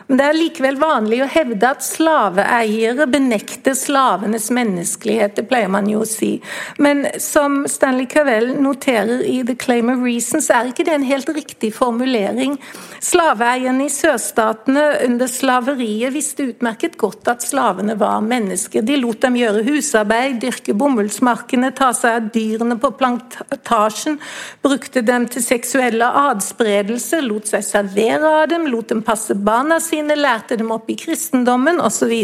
[0.09, 5.35] Men det er likevel vanlig å hevde at slaveeiere benekter slavenes menneskelighet.
[5.37, 6.39] Det pleier man jo å si.
[6.81, 11.05] Men som Stanley Cavell noterer i The Claim of Reason, så er ikke det en
[11.05, 12.57] helt riktig formulering.
[13.05, 18.87] Slaveeierne i sørstatene under slaveriet visste utmerket godt at slavene var mennesker.
[18.89, 24.17] De lot dem gjøre husarbeid, dyrke bomullsmarkene, ta seg av dyrene på plantasjen,
[24.65, 29.98] brukte dem til seksuelle adspredelse, lot seg servere av dem, lot dem passe barna sine
[29.99, 32.15] sine, lærte dem opp i kristendommen osv.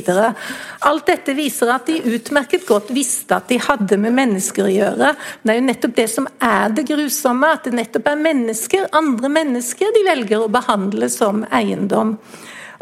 [0.86, 5.12] Alt dette viser at de utmerket godt visste at de hadde med mennesker å gjøre.
[5.42, 9.30] Det er jo nettopp det som er det grusomme, at det nettopp er mennesker, andre
[9.40, 12.18] mennesker, de velger å behandle som eiendom.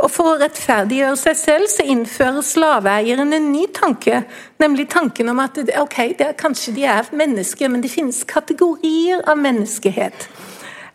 [0.03, 4.25] Og For å rettferdiggjøre seg selv så innfører slaveeieren en ny tanke,
[4.59, 9.39] nemlig tanken om at ok, er, kanskje de er mennesker, men det finnes kategorier av
[9.39, 10.27] menneskehet.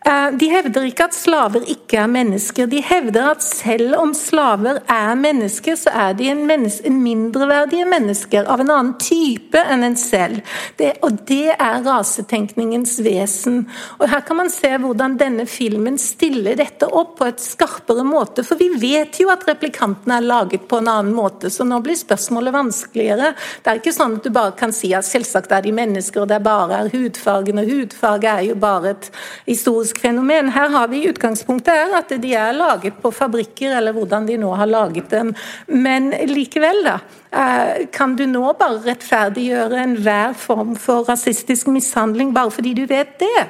[0.06, 2.68] Eh, de hevder ikke at slaver ikke er mennesker.
[2.70, 7.86] De hevder at selv om slaver er mennesker, så er de en, menneske, en mindreverdige
[7.88, 10.44] mennesker av en annen type enn en selv.
[10.78, 13.64] Det, og det er rasetenkningens vesen.
[13.98, 18.46] Og Her kan man se hvordan denne filmen stiller dette opp på et skarpere måte.
[18.46, 21.98] For vi vet jo at replikantene er laget på en annen måte, så nå blir
[21.98, 23.32] spørsmålet vanskeligere.
[23.64, 26.30] Det er ikke sånn at du bare kan si at selvsagt er de mennesker, og
[26.30, 29.10] det bare er hudfargen, og hudfarge er jo bare et
[29.48, 30.50] historisk fenomen.
[30.52, 34.52] Her har vi utgangspunktet er at de er laget på fabrikker, eller hvordan de nå
[34.58, 35.32] har laget dem.
[35.66, 36.98] Men likevel, da.
[37.32, 43.18] Eh, kan du nå bare rettferdiggjøre enhver form for rasistisk mishandling bare fordi du vet
[43.20, 43.48] det?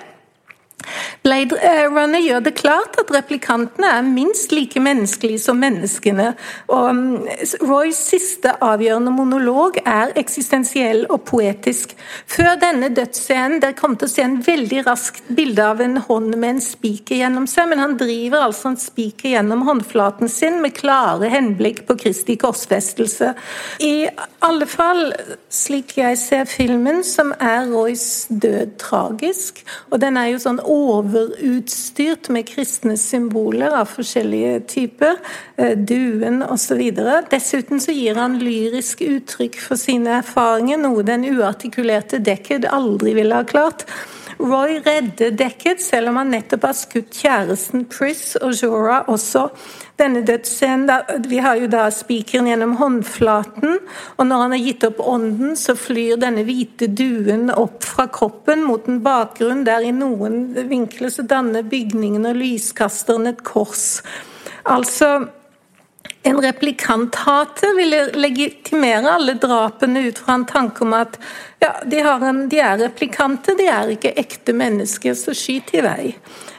[1.22, 1.56] Blade
[1.90, 6.30] Runner gjør det klart at replikantene er minst like menneskelige som menneskene.
[6.72, 7.00] Og um,
[7.66, 11.94] Roys siste avgjørende monolog er eksistensiell og poetisk.
[12.30, 16.36] Før denne dødsscenen dere kommer til å se en veldig raskt bilde av en hånd
[16.36, 20.76] med en spiker gjennom seg, men han driver altså en spiker gjennom håndflaten sin med
[20.78, 23.34] klare henblikk på Kristi korsfestelse.
[23.84, 24.08] I
[24.46, 25.12] alle fall,
[25.52, 32.28] slik jeg ser filmen, som er Roys død tragisk, og den er jo sånn overutstyrt
[32.34, 35.16] med kristne symboler av forskjellige typer,
[35.56, 36.82] eh, duen osv.
[37.30, 43.34] Dessuten så gir han lyrisk uttrykk for sine erfaringer, noe den uartikulerte Deckard aldri ville
[43.34, 43.86] ha klart.
[44.38, 49.48] Roy redder Deckett, selv om han nettopp har skutt kjæresten Pris og Jorah også.
[49.98, 53.78] denne dødsscenen Vi har jo da spikeren gjennom håndflaten,
[54.16, 58.62] og når han har gitt opp ånden, så flyr denne hvite duen opp fra kroppen
[58.62, 64.04] mot en bakgrunn der i noen vinkler så danner bygningen og lyskasteren et kors.
[64.62, 65.28] Altså
[66.28, 71.16] en replikanthater ville legitimere alle drapene ut fra en tanke om at
[71.62, 76.12] ja, de, en, de er replikanter, de er ikke ekte mennesker, så skyt i vei.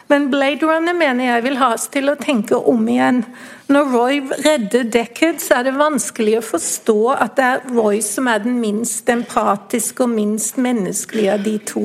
[0.09, 3.23] Men Blade Runner mener jeg vil ha oss til å tenke om igjen.
[3.69, 8.25] Når Roy redder Deckard, så er det vanskelig å forstå at det er Roy som
[8.31, 11.83] er den minst empatiske og minst menneskelige av de to.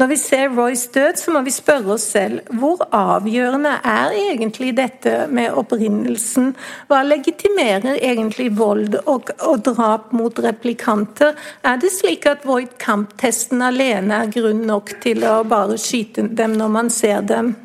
[0.00, 4.72] Når vi ser Roys død, så må vi spørre oss selv hvor avgjørende er egentlig
[4.80, 6.54] dette med opprinnelsen?
[6.88, 11.36] Hva legitimerer egentlig vold og, og drap mot replikanter?
[11.60, 16.56] Er det slik at Void Camp-testen alene er grunn nok til å bare skyte dem
[16.56, 17.58] når man ser dem?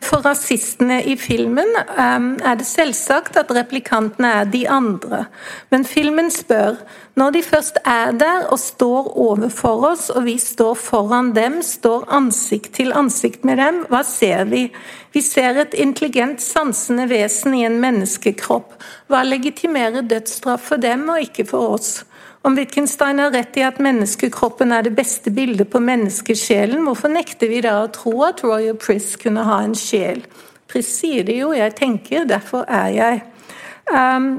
[0.00, 5.26] For rasistene i filmen um, er det selvsagt at replikantene er de andre.
[5.70, 6.80] Men filmen spør
[7.20, 12.06] når de først er der og står overfor oss, og vi står foran dem, står
[12.16, 14.62] ansikt til ansikt med dem, hva ser vi?
[15.12, 18.72] Vi ser et intelligent, sansende vesen i en menneskekropp.
[19.12, 21.90] Hva legitimerer dødsstraff for dem og ikke for oss?
[22.46, 27.52] Om Wittgenstein har rett i at menneskekroppen er det beste bildet på menneskesjelen, hvorfor nekter
[27.52, 30.24] vi da å tro at Royal Priss kunne ha en sjel?
[30.70, 33.20] Priss sier det jo, jeg tenker, derfor er jeg.
[33.92, 34.38] Um,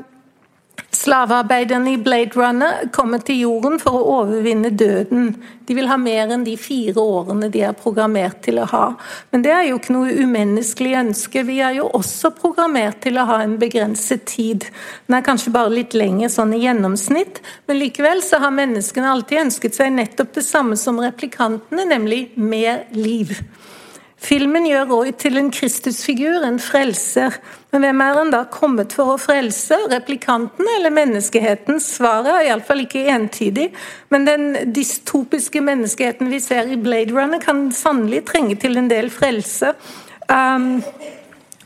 [0.91, 5.29] Slavearbeiderne i Blade Runner kommer til jorden for å overvinne døden.
[5.67, 8.83] De vil ha mer enn de fire årene de er programmert til å ha.
[9.31, 11.45] Men det er jo ikke noe umenneskelig ønske.
[11.47, 14.67] Vi er jo også programmert til å ha en begrenset tid.
[15.07, 17.39] Den er kanskje bare litt lenger sånn i gjennomsnitt,
[17.71, 22.83] men likevel så har menneskene alltid ønsket seg nettopp det samme som replikantene, nemlig mer
[22.91, 23.37] liv.
[24.21, 27.39] Filmen gjør Roy til en Kristusfigur, en frelser.
[27.73, 29.79] Men hvem er han da kommet for å frelse?
[29.89, 31.81] Replikanten eller menneskeheten?
[31.81, 33.71] Svaret er iallfall ikke entydig.
[34.13, 39.09] Men den dystopiske menneskeheten vi ser i Blade Runner, kan sannelig trenge til en del
[39.13, 39.73] frelse.
[40.29, 40.83] Um,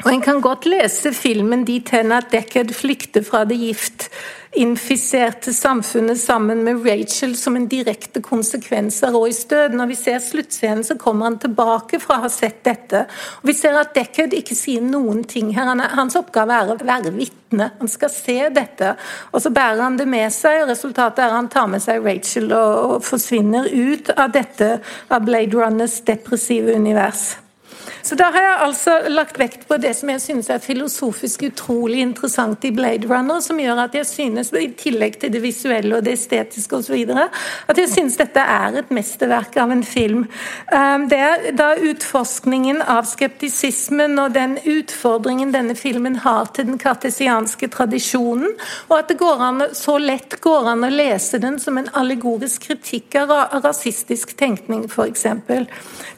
[0.05, 4.09] og En kan godt lese filmen dit hen at Deckard flykter fra det gift
[4.55, 9.75] infiserte samfunnet sammen med Rachel som en direkte konsekvens av Roys død.
[9.75, 13.05] Når vi ser sluttscenen, så kommer han tilbake fra å ha sett dette.
[13.41, 15.75] Og Vi ser at Deckard ikke sier noen ting her.
[15.95, 17.71] hans oppgave er å være vitne.
[17.79, 18.95] Han skal se dette,
[19.31, 20.63] og så bærer han det med seg.
[20.63, 24.79] og Resultatet er at han tar med seg Rachel og, og forsvinner ut av dette
[25.09, 27.44] av Blade Runners depressive univers.
[28.05, 32.03] Så da har jeg altså lagt vekt på det som jeg synes er filosofisk utrolig
[32.03, 36.05] interessant i Blade Runner, som gjør at jeg synes, i tillegg til det visuelle og
[36.05, 36.99] det estetiske osv.,
[37.65, 40.27] at jeg synes dette er et mesterverk av en film.
[40.69, 46.77] Um, det er da utforskningen av skeptisismen og den utfordringen denne filmen har til den
[46.77, 48.53] kartesianske tradisjonen,
[48.85, 52.69] og at det går an, så lett går an å lese den som en allegorisk
[52.69, 53.33] kritikk av
[53.65, 55.25] rasistisk tenkning, f.eks.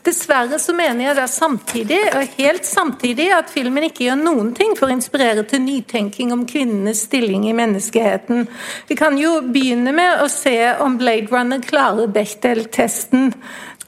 [0.04, 4.18] Dessverre så mener jeg det er samtidig samtidig, og helt samtidig at filmen ikke gjør
[4.18, 8.48] noen ting for å inspirere til nytenking om kvinnenes stilling i menneskeheten.
[8.88, 13.34] Vi kan jo begynne med å se om Blade Runner klarer Bechdel-testen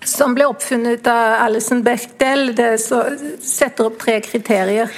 [0.05, 2.53] som ble oppfunnet av Alison Bechdel.
[2.55, 4.91] Det setter opp tre kriterier.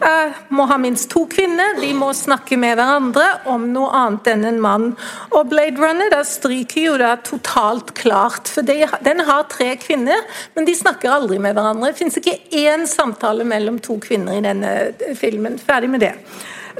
[0.00, 4.44] Eh, må ha minst to kvinner, de må snakke med hverandre om noe annet enn
[4.44, 4.90] en mann.
[5.30, 10.20] Og Blade Runner da stryker jo da totalt klart, for de, den har tre kvinner,
[10.54, 11.94] men de snakker aldri med hverandre.
[11.94, 15.56] Det finnes ikke én samtale mellom to kvinner i denne filmen.
[15.64, 16.12] Ferdig med det.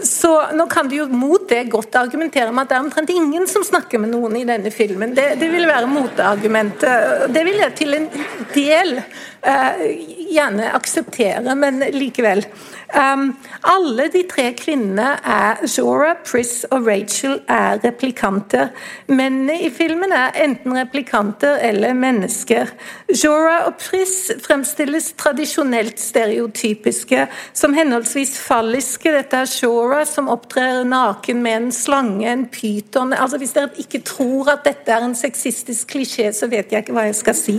[0.02, 3.46] Så nå kan du jo mot det godt argumentere med at det er omtrent ingen
[3.48, 5.14] som snakker med noen i denne filmen.
[5.16, 7.30] Det, det vil være motargumentet.
[7.32, 8.08] Det vil jeg til en
[8.52, 9.84] del uh,
[10.28, 12.44] gjerne akseptere, men likevel.
[12.94, 13.32] Um,
[13.66, 18.68] alle de tre kvinnene er Zora, Pris og Rachel er replikanter.
[19.08, 22.70] Mennene i filmen er enten replikanter eller mennesker.
[23.10, 29.10] Zora og Pris fremstilles tradisjonelt stereotypiske som henholdsvis falliske.
[29.18, 34.00] Dette er Zora som opptrer naken med en slange, en pyton altså Hvis dere ikke
[34.06, 37.58] tror at dette er en sexistisk klisjé, så vet jeg ikke hva jeg skal si.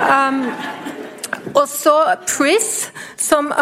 [0.00, 0.44] Um,
[1.54, 1.94] og så
[2.26, 3.52] Pris, som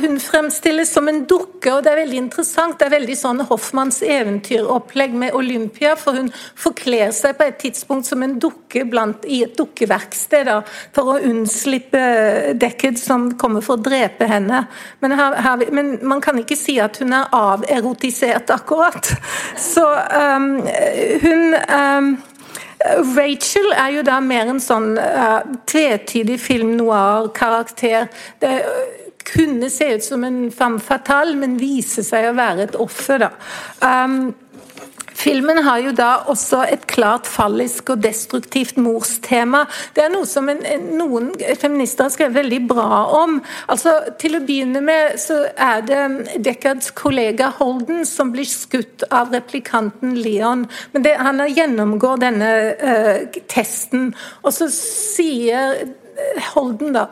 [0.00, 2.78] hun fremstilles som en dukke, og det er veldig interessant.
[2.78, 8.08] Det er veldig sånn Hoffmanns eventyropplegg med Olympia, for hun forkler seg på et tidspunkt
[8.08, 10.60] som en dukke blant, i et dukkeverksted da,
[10.96, 12.02] for å unnslippe
[12.58, 14.64] Deckard, som kommer for å drepe henne.
[15.04, 19.12] Men, her, her, men, man kan ikke si at hun er averotisert, akkurat.
[19.60, 20.50] Så um,
[21.22, 22.16] hun um,
[23.16, 28.08] Rachel er jo da mer en sånn uh, tvetydig film noir-karakter.
[29.26, 33.24] kunne se ut som en femme fatale, men vise seg å være et offer.
[33.26, 33.30] da.
[33.82, 34.34] Um,
[35.16, 39.64] Filmen har jo da også et klart fallisk og destruktivt morstema.
[39.96, 40.62] Det er noe som en,
[40.98, 43.38] noen feminister har skrevet veldig bra om.
[43.72, 46.02] Altså, Til å begynne med så er det
[46.44, 50.66] Deckards kollega Holden som blir skutt av replikanten Leon.
[50.92, 54.10] Men det, han gjennomgår denne uh, testen,
[54.44, 55.86] og så sier
[56.52, 57.08] Holden, da.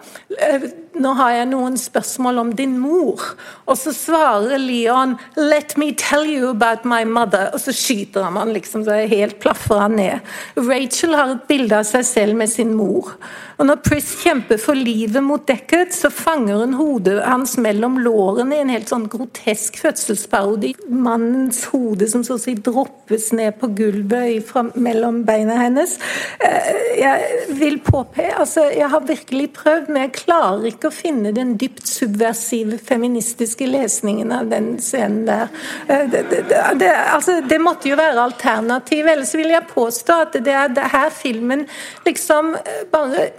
[0.95, 3.23] Nå har jeg noen spørsmål om din mor.
[3.67, 7.51] Og så svarer Leon 'Let me tell you about my mother'.
[7.53, 10.21] Og så skyter han liksom, så helt plaffer han ned.
[10.57, 13.17] Rachel har et bilde av seg selv med sin mor.
[13.59, 18.57] Og Når Pris kjemper for livet mot Deckard, så fanger hun hodet hans mellom lårene
[18.57, 20.75] i en helt sånn grotesk fødselsparodi.
[20.89, 25.97] Mannens hode som så å si droppes ned på gulvet fra, mellom beina hennes.
[26.43, 31.33] Eh, jeg vil påpeke altså, Jeg har virkelig prøvd, men jeg klarer ikke å finne
[31.37, 35.53] den dypt subversive feministiske lesningen av den scenen der.
[35.89, 36.43] Eh, det, det,
[36.81, 41.13] det, altså, det måtte jo være alternativ, ellers vil jeg påstå at det er her
[41.15, 41.67] filmen
[42.07, 43.31] liksom eh, bare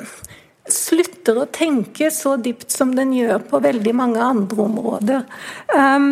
[0.71, 5.21] slutter å tenke så dypt som den gjør på veldig mange andre områder.
[5.75, 6.07] Um,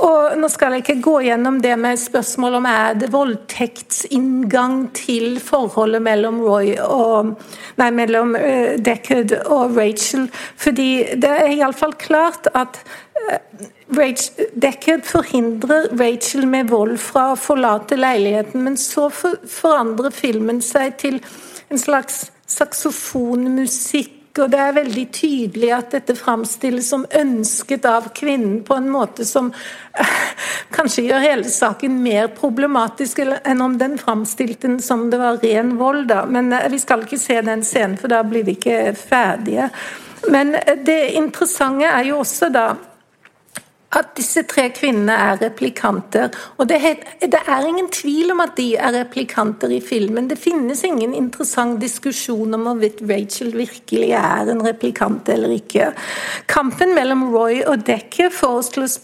[0.00, 5.38] og Nå skal jeg ikke gå gjennom det med spørsmål om er det voldtektsinngang til
[5.44, 7.34] forholdet mellom Roy og
[7.80, 10.90] nei, mellom uh, Deckard og Rachel, fordi
[11.20, 13.38] det er iallfall klart at uh,
[13.94, 20.64] Rachel, Deckard forhindrer Rachel med vold fra å forlate leiligheten, men så for, forandrer filmen
[20.64, 21.20] seg til
[21.68, 22.24] en slags
[22.54, 28.88] saksofonmusikk, og det er veldig tydelig at dette framstilles som ønsket av kvinnen på en
[28.90, 29.52] måte som
[29.94, 30.16] eh,
[30.74, 35.76] kanskje gjør hele saken mer problematisk enn om den framstilte den som det var ren
[35.78, 36.08] vold.
[36.10, 36.24] Da.
[36.26, 39.70] Men eh, vi skal ikke se den scenen, for da blir vi ikke ferdige.
[40.34, 42.72] Men eh, det interessante er jo også da
[43.98, 46.34] at disse tre kvinnene er replikanter.
[46.58, 50.28] Og det, er ingen tvil om at de er replikanter i filmen.
[50.30, 55.92] Det finnes ingen interessant diskusjon om hvorvidt Rachel virkelig er en replikant eller ikke.
[56.50, 58.98] Kampen mellom Roy og Decker får oss,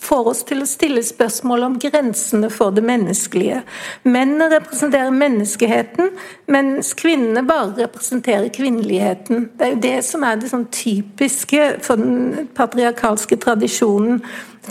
[0.00, 3.62] får oss til å stille spørsmål om grensene for det menneskelige.
[4.04, 6.14] Mennene representerer menneskeheten,
[6.50, 9.50] mens kvinnene bare representerer kvinneligheten.
[9.58, 14.19] Det er jo det som er det sånn typiske for den patriarkalske tradisjonen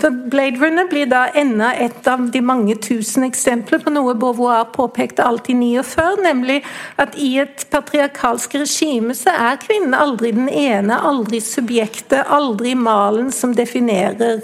[0.00, 4.68] for Blade Runner blir da enda et av de mange tusen eksempler på noe Beauvoir
[4.74, 6.60] påpekte alt i 49, nemlig
[7.00, 13.32] at i et patriarkalsk regime så er kvinnen aldri den ene, aldri subjektet, aldri malen
[13.34, 14.40] som definerer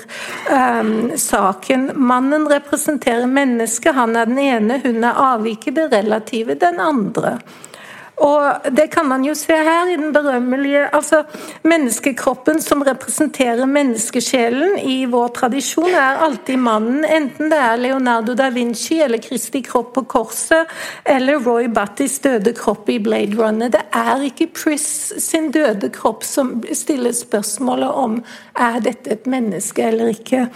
[0.50, 1.92] um, saken.
[1.94, 7.38] Mannen representerer mennesket, han er den ene, hun er avviket, det relative den andre.
[8.16, 11.22] Og Det kan man jo se her i den berømmelige altså
[11.62, 17.04] Menneskekroppen som representerer menneskesjelen i vår tradisjon, er alltid mannen.
[17.04, 20.72] Enten det er Leonardo da Vinci eller Kristi kropp på korset
[21.04, 23.68] eller Roy Battis døde kropp i Blade Runner.
[23.72, 24.86] Det er ikke Pris
[25.22, 28.20] sin døde kropp som stiller spørsmålet om
[28.56, 30.46] er dette et menneske eller ikke.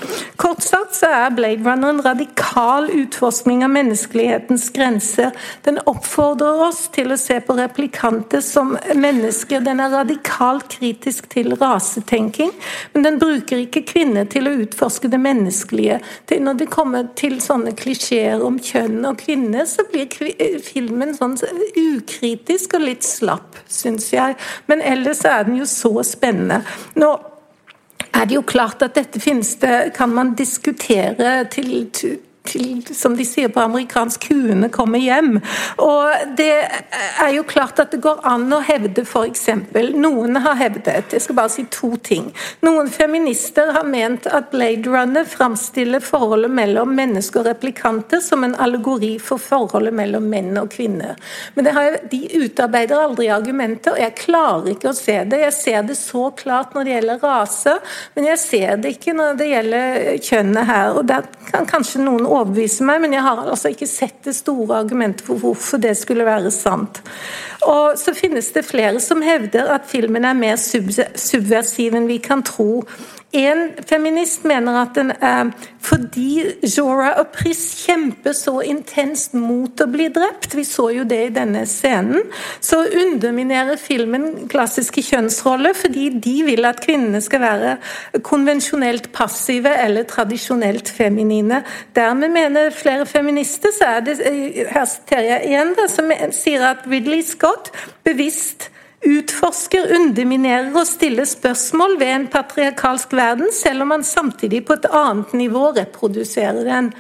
[0.41, 5.35] Kort sagt så er Blade Runner en radikal utforskning av menneskelighetens grenser.
[5.67, 9.61] Den oppfordrer oss til å se på på replikanter som mennesker.
[9.61, 12.53] Den er radikalt kritisk til rasetenking,
[12.93, 15.97] men den bruker ikke kvinner til å utforske det menneskelige.
[16.31, 20.07] Når det kommer til sånne klisjeer om kjønn og kvinner, så blir
[20.63, 21.35] filmen sånn
[21.75, 24.39] ukritisk og litt slapp, syns jeg.
[24.71, 26.63] Men ellers er den jo så spennende.
[27.03, 27.11] Nå
[28.15, 31.91] er det jo klart at dette finnes det, kan man diskutere til,
[32.49, 35.39] til som de sier på amerikansk, kuene kommer hjem.
[35.83, 39.47] Og det er jo klart at det går an å hevde f.eks.
[40.01, 42.31] Noen har hevdet Jeg skal bare si to ting.
[42.65, 48.57] Noen feminister har ment at Blade Runner framstiller forholdet mellom mennesker og replikanter som en
[48.61, 51.19] allegori for forholdet mellom menn og kvinner.
[51.55, 55.43] Men har, de utarbeider aldri argumenter, og jeg klarer ikke å se det.
[55.45, 57.77] Jeg ser det så klart når det gjelder rase,
[58.17, 59.99] men jeg ser det ikke når det gjelder
[60.31, 60.97] kjønnet her.
[60.97, 64.79] og der kan kanskje noen overbevise meg, men jeg har altså ikke sett det store
[64.81, 67.03] argumentet for hvorfor det skulle være sant.
[67.67, 72.45] Og så finnes det flere som hevder at filmen er mer subversiv enn vi kan
[72.47, 72.85] tro.
[73.33, 79.87] En feminist mener at den er fordi Jora og Pris kjemper så intenst mot å
[79.91, 82.25] bli drept, vi så jo det i denne scenen,
[82.59, 87.77] så underminerer filmen klassiske kjønnsroller fordi de vil at kvinnene skal være
[88.27, 91.63] konvensjonelt passive eller tradisjonelt feminine.
[91.95, 94.19] Dermed mener flere feminister, så er det
[94.75, 97.71] her siterer jeg igjen, som sier at Ridley Scott
[98.07, 98.73] bevisst
[99.07, 104.89] utforsker, underminerer og stiller spørsmål ved en patriarkalsk verden, selv om man samtidig på et
[104.93, 106.93] annet nivå reproduserer den.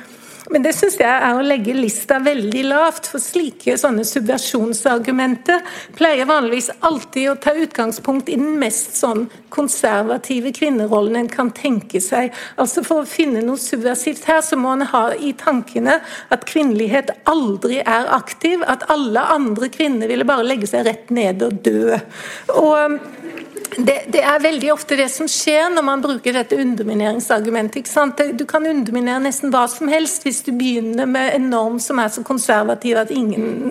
[0.50, 5.62] Men det syns jeg er å legge lista veldig lavt, for slike sånne subversjonsargumenter
[5.94, 12.02] pleier vanligvis alltid å ta utgangspunkt i den mest sånn konservative kvinnerollen en kan tenke
[12.02, 12.34] seg.
[12.58, 16.00] Altså For å finne noe subversivt her, så må en ha i tankene
[16.34, 21.46] at kvinnelighet aldri er aktiv, at alle andre kvinner ville bare legge seg rett ned
[21.46, 21.98] og dø.
[22.58, 22.98] Og
[23.76, 27.86] det, det, er veldig ofte det som skjer når man bruker dette undermineringsargumentet.
[28.38, 32.10] Du kan underminere nesten hva som helst hvis du begynner med en norm som er
[32.12, 33.70] så konservativ at ingen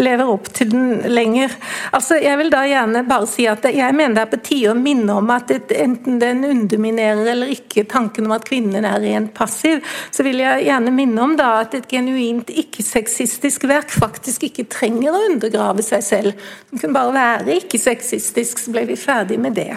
[0.00, 1.54] lever opp til den lenger.
[1.94, 4.78] Altså, jeg vil da gjerne bare si at jeg mener det er på tide å
[4.78, 9.34] minne om at et, enten den underminerer eller ikke tanken om at kvinnen er rent
[9.36, 14.66] passiv, så vil jeg gjerne minne om da at et genuint ikke-sexistisk verk faktisk ikke
[14.72, 16.48] trenger å undergrave seg selv.
[16.70, 19.76] Den kunne bare være ikke-sexistisk, så ble vi ferdig ferdig med det.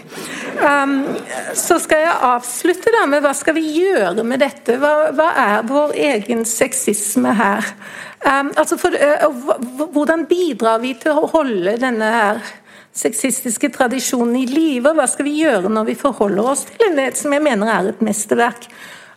[0.62, 1.04] Um,
[1.56, 4.78] så skal jeg avslutte da med hva skal vi gjøre med dette?
[4.80, 7.66] Hva, hva er vår egen sexisme her?
[8.22, 12.42] Um, altså for, uh, hvordan bidrar vi til å holde denne her
[12.94, 14.94] sexistiske tradisjonen i live?
[14.94, 18.04] Hva skal vi gjøre når vi forholder oss til det som jeg mener er et
[18.04, 18.70] mesterverk?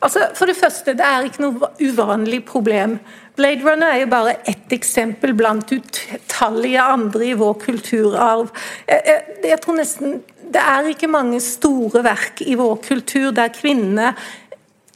[0.04, 2.98] Altså, for det første, det er ikke noe uvanlig problem.
[3.34, 8.52] Blade Runner er jo bare ett eksempel blant utallige andre i vår kulturarv.
[8.86, 10.20] Jeg, jeg, jeg tror nesten
[10.54, 14.12] det er ikke mange store verk i vår kultur der kvinnene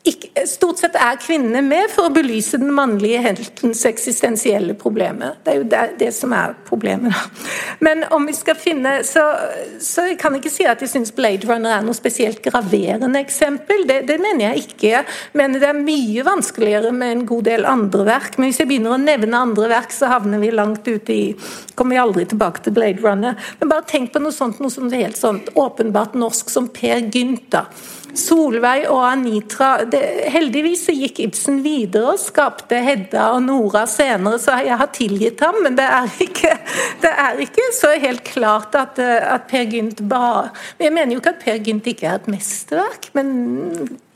[0.08, 5.36] ikke, stort sett er kvinnene med for å belyse den mannlige heltens eksistensielle problemer.
[5.44, 7.12] Det er jo det, det som er problemet.
[7.12, 7.48] Da.
[7.84, 9.22] Men om vi skal finne Så,
[9.84, 13.84] så jeg kan ikke si at jeg syns Blade Runner er noe spesielt graverende eksempel.
[13.88, 15.02] Det, det mener jeg ikke.
[15.38, 18.38] Men det er mye vanskeligere med en god del andre verk.
[18.38, 21.24] Men hvis jeg begynner å nevne andre verk, så havner vi langt ute i
[21.78, 23.36] Kommer vi aldri tilbake til Blade Runner.
[23.60, 27.04] Men bare tenk på noe sånt, noe som er helt sånt åpenbart norsk som Per
[27.12, 27.50] Gynt.
[27.54, 27.68] da
[28.16, 30.00] Solveig og Anitra det,
[30.32, 35.60] Heldigvis gikk Ibsen videre og skapte Hedda og Nora senere, så jeg har tilgitt ham,
[35.64, 36.54] men det er ikke,
[37.04, 40.48] det er ikke så helt klart at, at Per Gynt bare
[40.80, 43.30] Jeg mener jo ikke at Per Gynt ikke er et mesterverk, men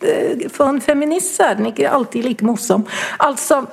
[0.01, 2.87] eh, for en feminist så er den ikke alltid like morsom.
[3.21, 3.65] Altså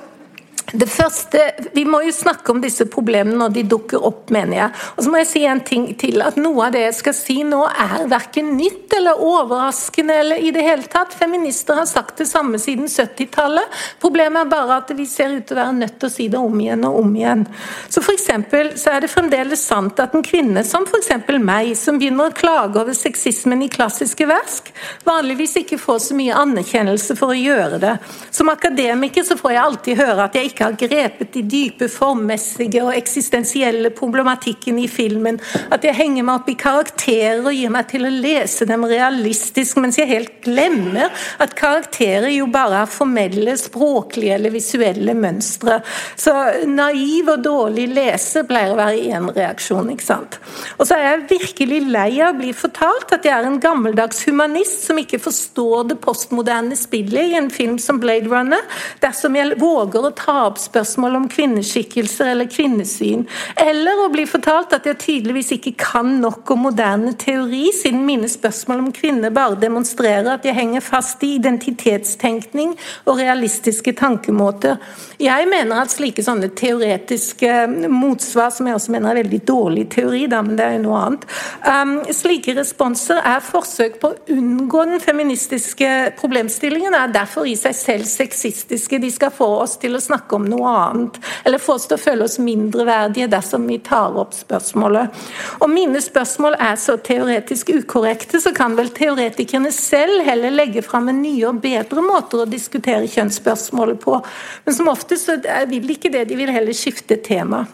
[0.72, 1.40] det første,
[1.74, 4.70] Vi må jo snakke om disse problemene når de dukker opp, mener jeg.
[4.96, 6.20] Og så må jeg si en ting til.
[6.22, 10.52] at Noe av det jeg skal si nå er verken nytt eller overraskende eller i
[10.54, 11.14] det hele tatt.
[11.16, 13.80] Feminister har sagt det samme siden 70-tallet.
[14.02, 16.40] Problemet er bare at vi ser ut til å være nødt til å si det
[16.40, 17.46] om igjen og om igjen.
[17.88, 21.12] Så for eksempel, så er det fremdeles sant at en kvinne som f.eks.
[21.40, 24.72] meg, som begynner å klage over sexismen i klassiske versk,
[25.06, 27.96] vanligvis ikke får så mye anerkjennelse for å gjøre det.
[28.34, 31.86] Som akademiker så får jeg alltid høre at jeg ikke ikke har grepet de dype
[31.88, 35.38] formmessige og eksistensielle problematikken i filmen.
[35.72, 39.78] At jeg henger meg opp i karakterer og gir meg til å lese dem realistisk,
[39.80, 41.08] mens jeg helt glemmer
[41.40, 45.78] at karakterer jo bare er formelle, språklige eller visuelle mønstre.
[46.20, 46.34] Så
[46.68, 50.38] naiv og dårlig lese pleier å være én reaksjon, ikke sant.
[50.76, 54.26] Og så er jeg virkelig lei av å bli fortalt at jeg er en gammeldags
[54.28, 58.60] humanist som ikke forstår det postmoderne spillet i en film som Blade Runner,
[59.00, 63.24] dersom jeg våger å ta opp spørsmål om kvinneskikkelser eller kvinnesyn.
[63.60, 68.28] Eller å bli fortalt at jeg tydeligvis ikke kan nok om moderne teori, siden mine
[68.30, 72.74] spørsmål om kvinner bare demonstrerer at jeg henger fast i identitetstenkning
[73.06, 74.78] og realistiske tankemåter.
[75.20, 77.52] Jeg mener at slike sånne teoretiske
[77.92, 81.02] motsvar, som jeg også mener er veldig dårlig teori, da, men det er jo noe
[81.04, 81.26] annet,
[81.66, 85.90] um, slike responser er forsøk på å unngå den feministiske
[86.20, 89.00] problemstillingen, er derfor i seg selv sexistiske.
[89.00, 91.98] De skal få oss til å snakke om om noe annet, eller få oss til
[91.98, 95.20] å føle oss mindreverdige dersom vi tar opp spørsmålet.
[95.64, 101.10] Om mine spørsmål er så teoretisk ukorrekte, så kan vel teoretikerne selv heller legge fram
[101.12, 104.20] en nye og bedre måter å diskutere kjønnsspørsmålet på.
[104.64, 105.30] Men som oftest
[105.70, 107.66] vil ikke det, de vil heller skifte tema.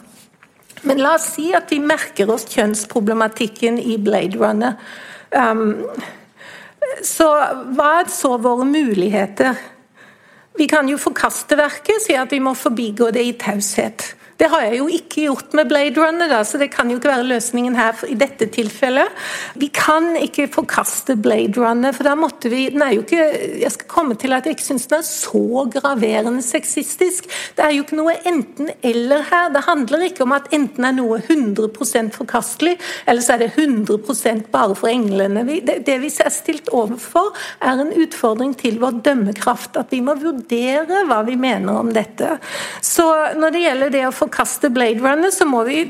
[0.87, 4.77] Men la oss si at vi merker oss kjønnsproblematikken i Blade Runner.
[5.31, 5.89] Um,
[7.03, 7.27] så
[7.75, 9.57] hva så våre muligheter?
[10.57, 14.16] Vi kan jo forkaste verket, si at vi må forbigå det i taushet.
[14.37, 17.09] Det har jeg jo ikke gjort med Blade Runner, da, så det kan jo ikke
[17.09, 19.09] være løsningen her i dette tilfellet.
[19.57, 23.23] Vi kan ikke forkaste Blade Runner, for da måtte vi Den er jo ikke
[23.61, 27.25] Jeg skal komme til at jeg ikke syns den er så graverende sexistisk.
[27.57, 29.49] Det er jo ikke noe enten-eller her.
[29.55, 32.75] Det handler ikke om at enten er noe 100% forkastelig,
[33.07, 35.45] eller så er det 100 bare for englene.
[35.65, 39.77] Det, vi er stilt overfor, er en utfordring til vår dømmekraft.
[39.77, 42.37] At vi må vurdere hva vi mener om dette.
[42.81, 43.07] Så
[43.37, 45.87] når det gjelder det å få forkaste Blade Runner, så må vi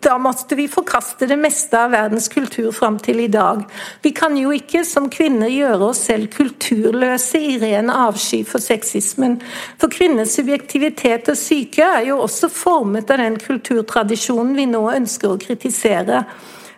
[0.00, 3.64] da måtte vi forkaste det meste av verdens kultur fram til i dag.
[4.02, 9.40] Vi kan jo ikke som kvinner gjøre oss selv kulturløse i ren avsky for sexismen.
[9.80, 15.34] For kvinners subjektivitet og syke er jo også formet av den kulturtradisjonen vi nå ønsker
[15.34, 16.22] å kritisere.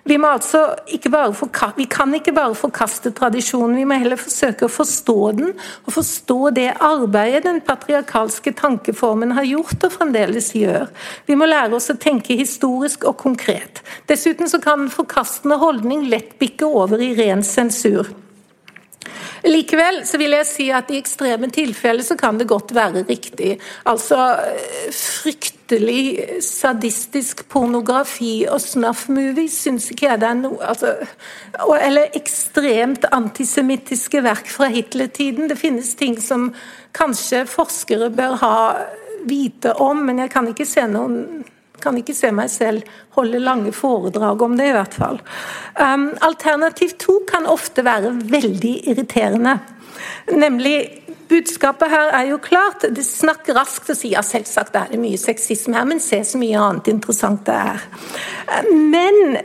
[0.04, 0.62] Vi, altså
[1.76, 5.52] vi, kan ikke bare forkaste tradisjonen, vi må heller forsøke å forstå den.
[5.84, 10.88] Og forstå det arbeidet den patriarkalske tankeformen har gjort og fremdeles gjør.
[11.28, 13.84] Vi må lære oss å tenke historisk og konkret.
[14.08, 18.08] Dessuten så kan en forkastende holdning lett bikke over i ren sensur.
[19.46, 23.54] Likevel så vil jeg si at i ekstreme tilfeller så kan det godt være riktig.
[23.88, 24.18] Altså
[24.92, 30.92] fryktelig sadistisk pornografi og snuff-movies syns ikke jeg det er noe altså,
[31.80, 35.48] Eller ekstremt antisemittiske verk fra Hitler-tiden.
[35.48, 36.50] Det finnes ting som
[36.96, 38.56] kanskje forskere bør ha
[39.24, 41.44] vite om, men jeg kan ikke se noen
[41.82, 45.20] kan ikke se meg selv holde lange foredrag om det, i hvert fall.
[45.80, 49.58] Um, alternativ to kan ofte være veldig irriterende.
[50.32, 51.00] Nemlig
[51.30, 52.88] Budskapet her er jo klart.
[52.90, 56.40] Det snakker raskt og sier ja, selvsagt er det mye sexisme her, men se så
[56.40, 57.84] mye annet interessant det er.
[58.66, 59.38] Men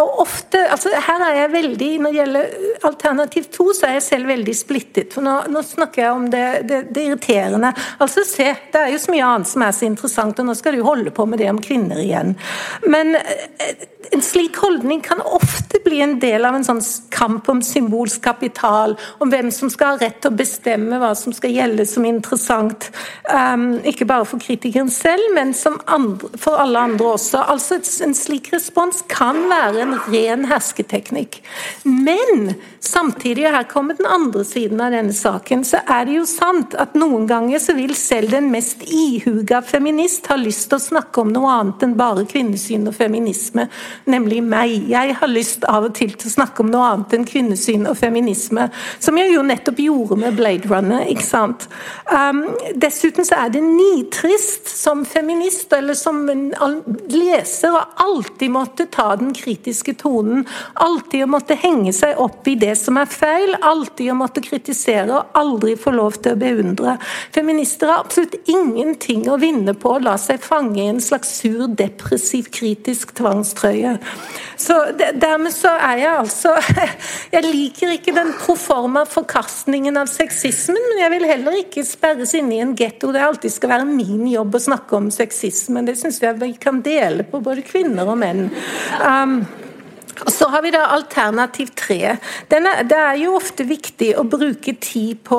[0.00, 2.54] ofte, altså her er jeg veldig, Når det gjelder
[2.88, 5.12] alternativ to, så er jeg selv veldig splittet.
[5.12, 7.72] for Nå, nå snakker jeg om det, det, det, irriterende.
[8.00, 10.76] Altså se, Det er jo så mye annet som er så interessant, og nå skal
[10.76, 12.36] du holde på med det om kvinner igjen.
[12.86, 16.80] Men eh, en slik holdning kan ofte bli en del av en sånn
[17.12, 21.34] kamp om symbolsk kapital, om hvem som skal ha rett til å bestemme hva som
[21.36, 22.88] skal gjelde som interessant.
[23.28, 25.54] Um, ikke bare for kritikeren selv, men
[25.86, 27.44] andre, for alle andre også.
[27.52, 31.40] Altså En slik respons kan være en ren hersketeknikk.
[31.84, 36.26] Men samtidig, og her kommer den andre siden av denne saken, så er det jo
[36.28, 40.86] sant at noen ganger så vil selv den mest ihuga feminist ha lyst til å
[40.88, 43.68] snakke om noe annet enn bare kvinnesyn og feminisme
[44.10, 44.74] nemlig meg.
[44.90, 47.98] Jeg har lyst av og til til å snakke om noe annet enn kvinnesyn og
[47.98, 48.68] feminisme,
[49.02, 51.06] som jeg jo nettopp gjorde med Blade Runner.
[51.08, 51.68] ikke sant?
[52.10, 56.24] Um, dessuten så er det nitrist som feminist, eller som
[57.12, 60.46] leser, å alltid måtte ta den kritiske tonen.
[60.74, 65.10] Alltid å måtte henge seg opp i det som er feil, alltid å måtte kritisere
[65.12, 66.96] og aldri få lov til å beundre.
[67.34, 71.66] Feminister har absolutt ingenting å vinne på å la seg fange i en slags sur,
[71.66, 73.81] depressiv, kritisk tvangstrøye.
[74.62, 76.52] Så Dermed så er jeg altså
[77.34, 82.58] Jeg liker ikke den proforma forkastningen av sexismen, men jeg vil heller ikke sperres inne
[82.58, 85.82] i en getto det alltid skal være min jobb å snakke om sexisme.
[85.86, 88.48] Det syns jeg vi kan dele på både kvinner og menn.
[89.00, 89.40] Um,
[90.26, 92.16] så har vi da alternativ tre.
[92.48, 95.38] det er jo ofte viktig å bruke tid på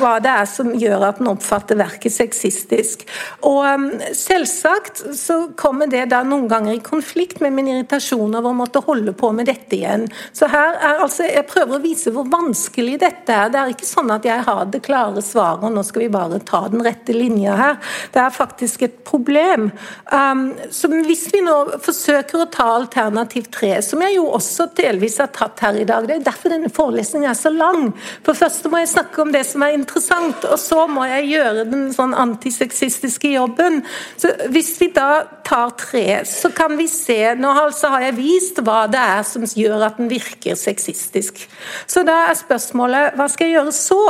[0.00, 3.04] hva det er som gjør at en oppfatter verket sexistisk.
[3.46, 8.52] Og um, selvsagt så kommer det da noen ganger i konflikt med min irritasjon over
[8.52, 10.06] å måtte holde på med dette igjen.
[10.32, 13.52] Så her er altså, Jeg prøver å vise hvor vanskelig dette er.
[13.52, 16.40] Det er ikke sånn at jeg har det klare svaret, og nå skal vi bare
[16.44, 17.80] ta den rette linja her.
[18.14, 19.70] Det er faktisk et problem.
[20.12, 25.18] Um, så hvis vi nå forsøker å ta alternativ tre, som jeg jo også delvis
[25.22, 26.06] har tatt her i dag.
[26.08, 27.90] Det er derfor denne forelesningen er så lang.
[28.26, 31.66] For først må jeg snakke om det som er interessant, og så må jeg gjøre
[31.70, 33.82] den sånn antisexistiske jobben.
[34.20, 38.58] Så Hvis vi da tar tre, så kan vi se Nå altså har jeg vist
[38.64, 41.44] hva det er som gjør at den virker sexistisk.
[41.86, 44.02] Så da er spørsmålet hva skal jeg gjøre så?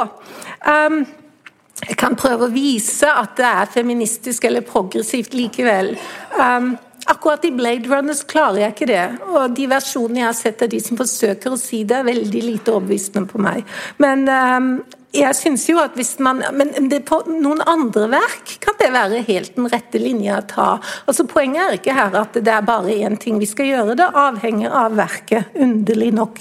[0.64, 1.04] Um,
[1.84, 5.94] jeg kan prøve å vise at det er feministisk eller progressivt likevel.
[6.38, 6.74] Um,
[7.06, 9.04] Akkurat i Blade Runners klarer jeg ikke det.
[9.28, 12.44] Og de versjonene jeg har sett av de som forsøker å si det, er veldig
[12.44, 13.64] lite overbevisende på meg.
[14.00, 14.70] Men um,
[15.14, 19.22] jeg synes jo at hvis man Men det, på noen andre verk kan det være
[19.26, 20.68] helt den rette linja å ta.
[21.08, 24.06] Altså Poenget er ikke her at det er bare én ting vi skal gjøre, det
[24.18, 26.40] avhenger av verket, underlig nok.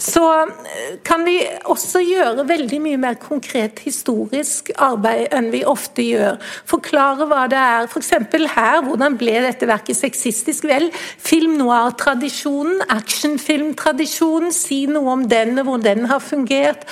[0.00, 1.36] Så eh, kan vi
[1.70, 6.38] også gjøre veldig mye mer konkret historisk arbeid enn vi ofte gjør.
[6.70, 7.88] Forklare hva det er.
[7.88, 8.12] F.eks.
[8.54, 10.66] her, hvordan ble dette verket sexistisk?
[10.68, 16.86] Vel, film noir-tradisjonen, actionfilmtradisjonen, si noe om den og hvor den har fungert.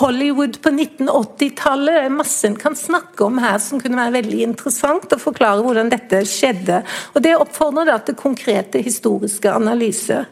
[0.00, 2.12] Hollywood Hollywood på 1980-tallet.
[2.12, 6.22] Masse en kan snakke om her som kunne være veldig interessant, og forklare hvordan dette
[6.26, 6.82] skjedde.
[7.14, 10.26] Og Det oppfordrer da til konkrete historiske analyser.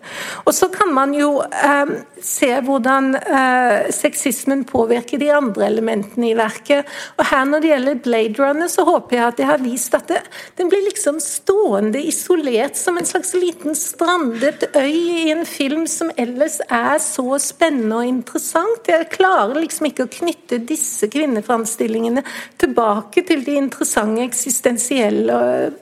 [0.45, 6.37] Og så kan man jo eh, se hvordan eh, sexismen påvirker de andre elementene i
[6.37, 6.87] verket.
[7.19, 10.09] Og her Når det gjelder Blade Runner, så håper jeg at jeg har vist at
[10.09, 10.23] det,
[10.57, 16.11] den blir liksom stående isolert som en slags liten strandet øy i en film som
[16.17, 18.89] ellers er så spennende og interessant.
[18.89, 22.25] Jeg klarer liksom ikke å knytte disse kvinneframstillingene
[22.61, 25.39] tilbake til de interessante eksistensielle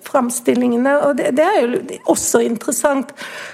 [0.06, 0.94] framstillingene.
[1.06, 3.12] og Det, det er jo også interessant,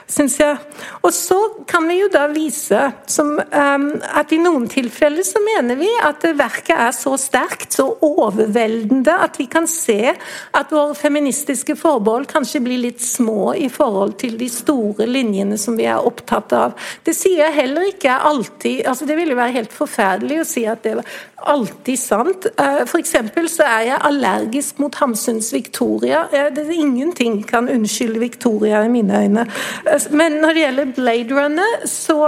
[0.09, 0.59] syns jeg.
[1.03, 1.39] Og så
[1.69, 6.25] kan vi jo da vise som, um, at i noen tilfeller så mener vi at
[6.39, 12.63] verket er så sterkt, så overveldende, at vi kan se at våre feministiske forbehold kanskje
[12.65, 16.77] blir litt små i forhold til de store linjene som vi er opptatt av.
[17.05, 20.83] Det sier jeg heller ikke alltid altså Det ville være helt forferdelig å si at
[20.85, 21.09] det var
[21.49, 22.49] alltid sant.
[22.59, 23.15] for F.eks.
[23.53, 26.27] så er jeg allergisk mot Hamsuns Victoria.
[26.33, 29.47] Det er Ingenting kan unnskylde Victoria i mine øyne.
[29.87, 32.19] Eh, men når det gjelder Blade Runner, så,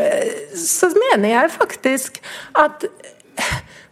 [0.00, 2.20] eh, så mener jeg faktisk
[2.54, 2.86] at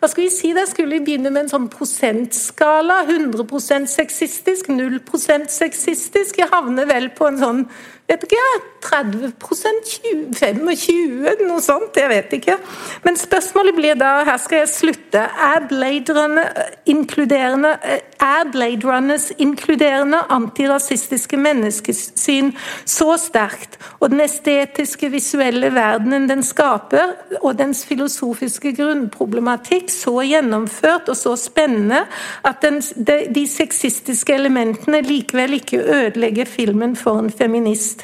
[0.02, 3.04] hva skal vi si, Da skulle vi begynne med en sånn prosentskala.
[3.06, 6.40] 100% sexistisk, 0% sexistisk.
[6.42, 7.60] Jeg havner vel på en sånn
[8.08, 8.42] vet ikke,
[8.82, 11.96] 30 20, 25 noe sånt.
[11.96, 12.58] Jeg vet ikke.
[13.04, 16.50] Men spørsmålet blir da, her skal jeg slutte, er Blade Runner
[16.90, 17.76] inkluderende
[18.22, 22.52] er Blade Runners inkluderende antirasistiske menneskesyn
[22.84, 31.10] så sterkt, og den estetiske, visuelle verdenen den skaper, og dens filosofiske grunnproblematikk så gjennomført
[31.10, 32.04] og så spennende
[32.46, 38.01] at den, de, de sexistiske elementene likevel ikke ødelegger filmen for en feminist.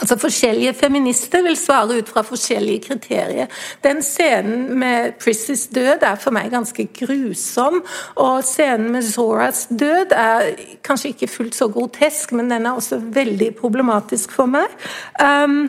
[0.00, 3.46] Altså Forskjellige feminister vil svare ut fra forskjellige kriterier.
[3.84, 7.82] Den scenen med Prissys død er for meg ganske grusom.
[8.16, 10.52] Og scenen med Zoras død er
[10.84, 14.68] kanskje ikke fullt så grotesk, men den er også veldig problematisk for meg.
[15.22, 15.68] Um,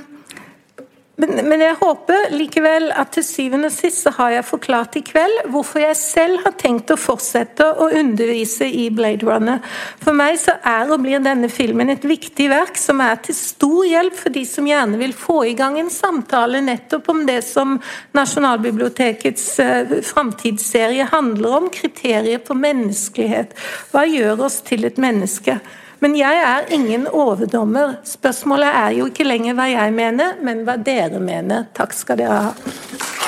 [1.18, 5.02] men, men, jeg håper likevel at til syvende og sist så har jeg forklart i
[5.02, 9.64] kveld hvorfor jeg selv har tenkt å fortsette å undervise i Blade Runner.
[10.04, 13.88] For meg så er og blir denne filmen et viktig verk som er til stor
[13.90, 17.80] hjelp for de som gjerne vil få i gang en samtale nettopp om det som
[18.18, 23.58] Nasjonalbibliotekets uh, framtidsserie handler om, kriterier på menneskelighet.
[23.90, 25.58] Hva gjør oss til et menneske?
[26.00, 27.98] Men jeg er ingen overdommer.
[28.06, 31.70] Spørsmålet er jo ikke lenger hva jeg mener, men hva dere mener.
[31.78, 33.27] Takk skal dere ha.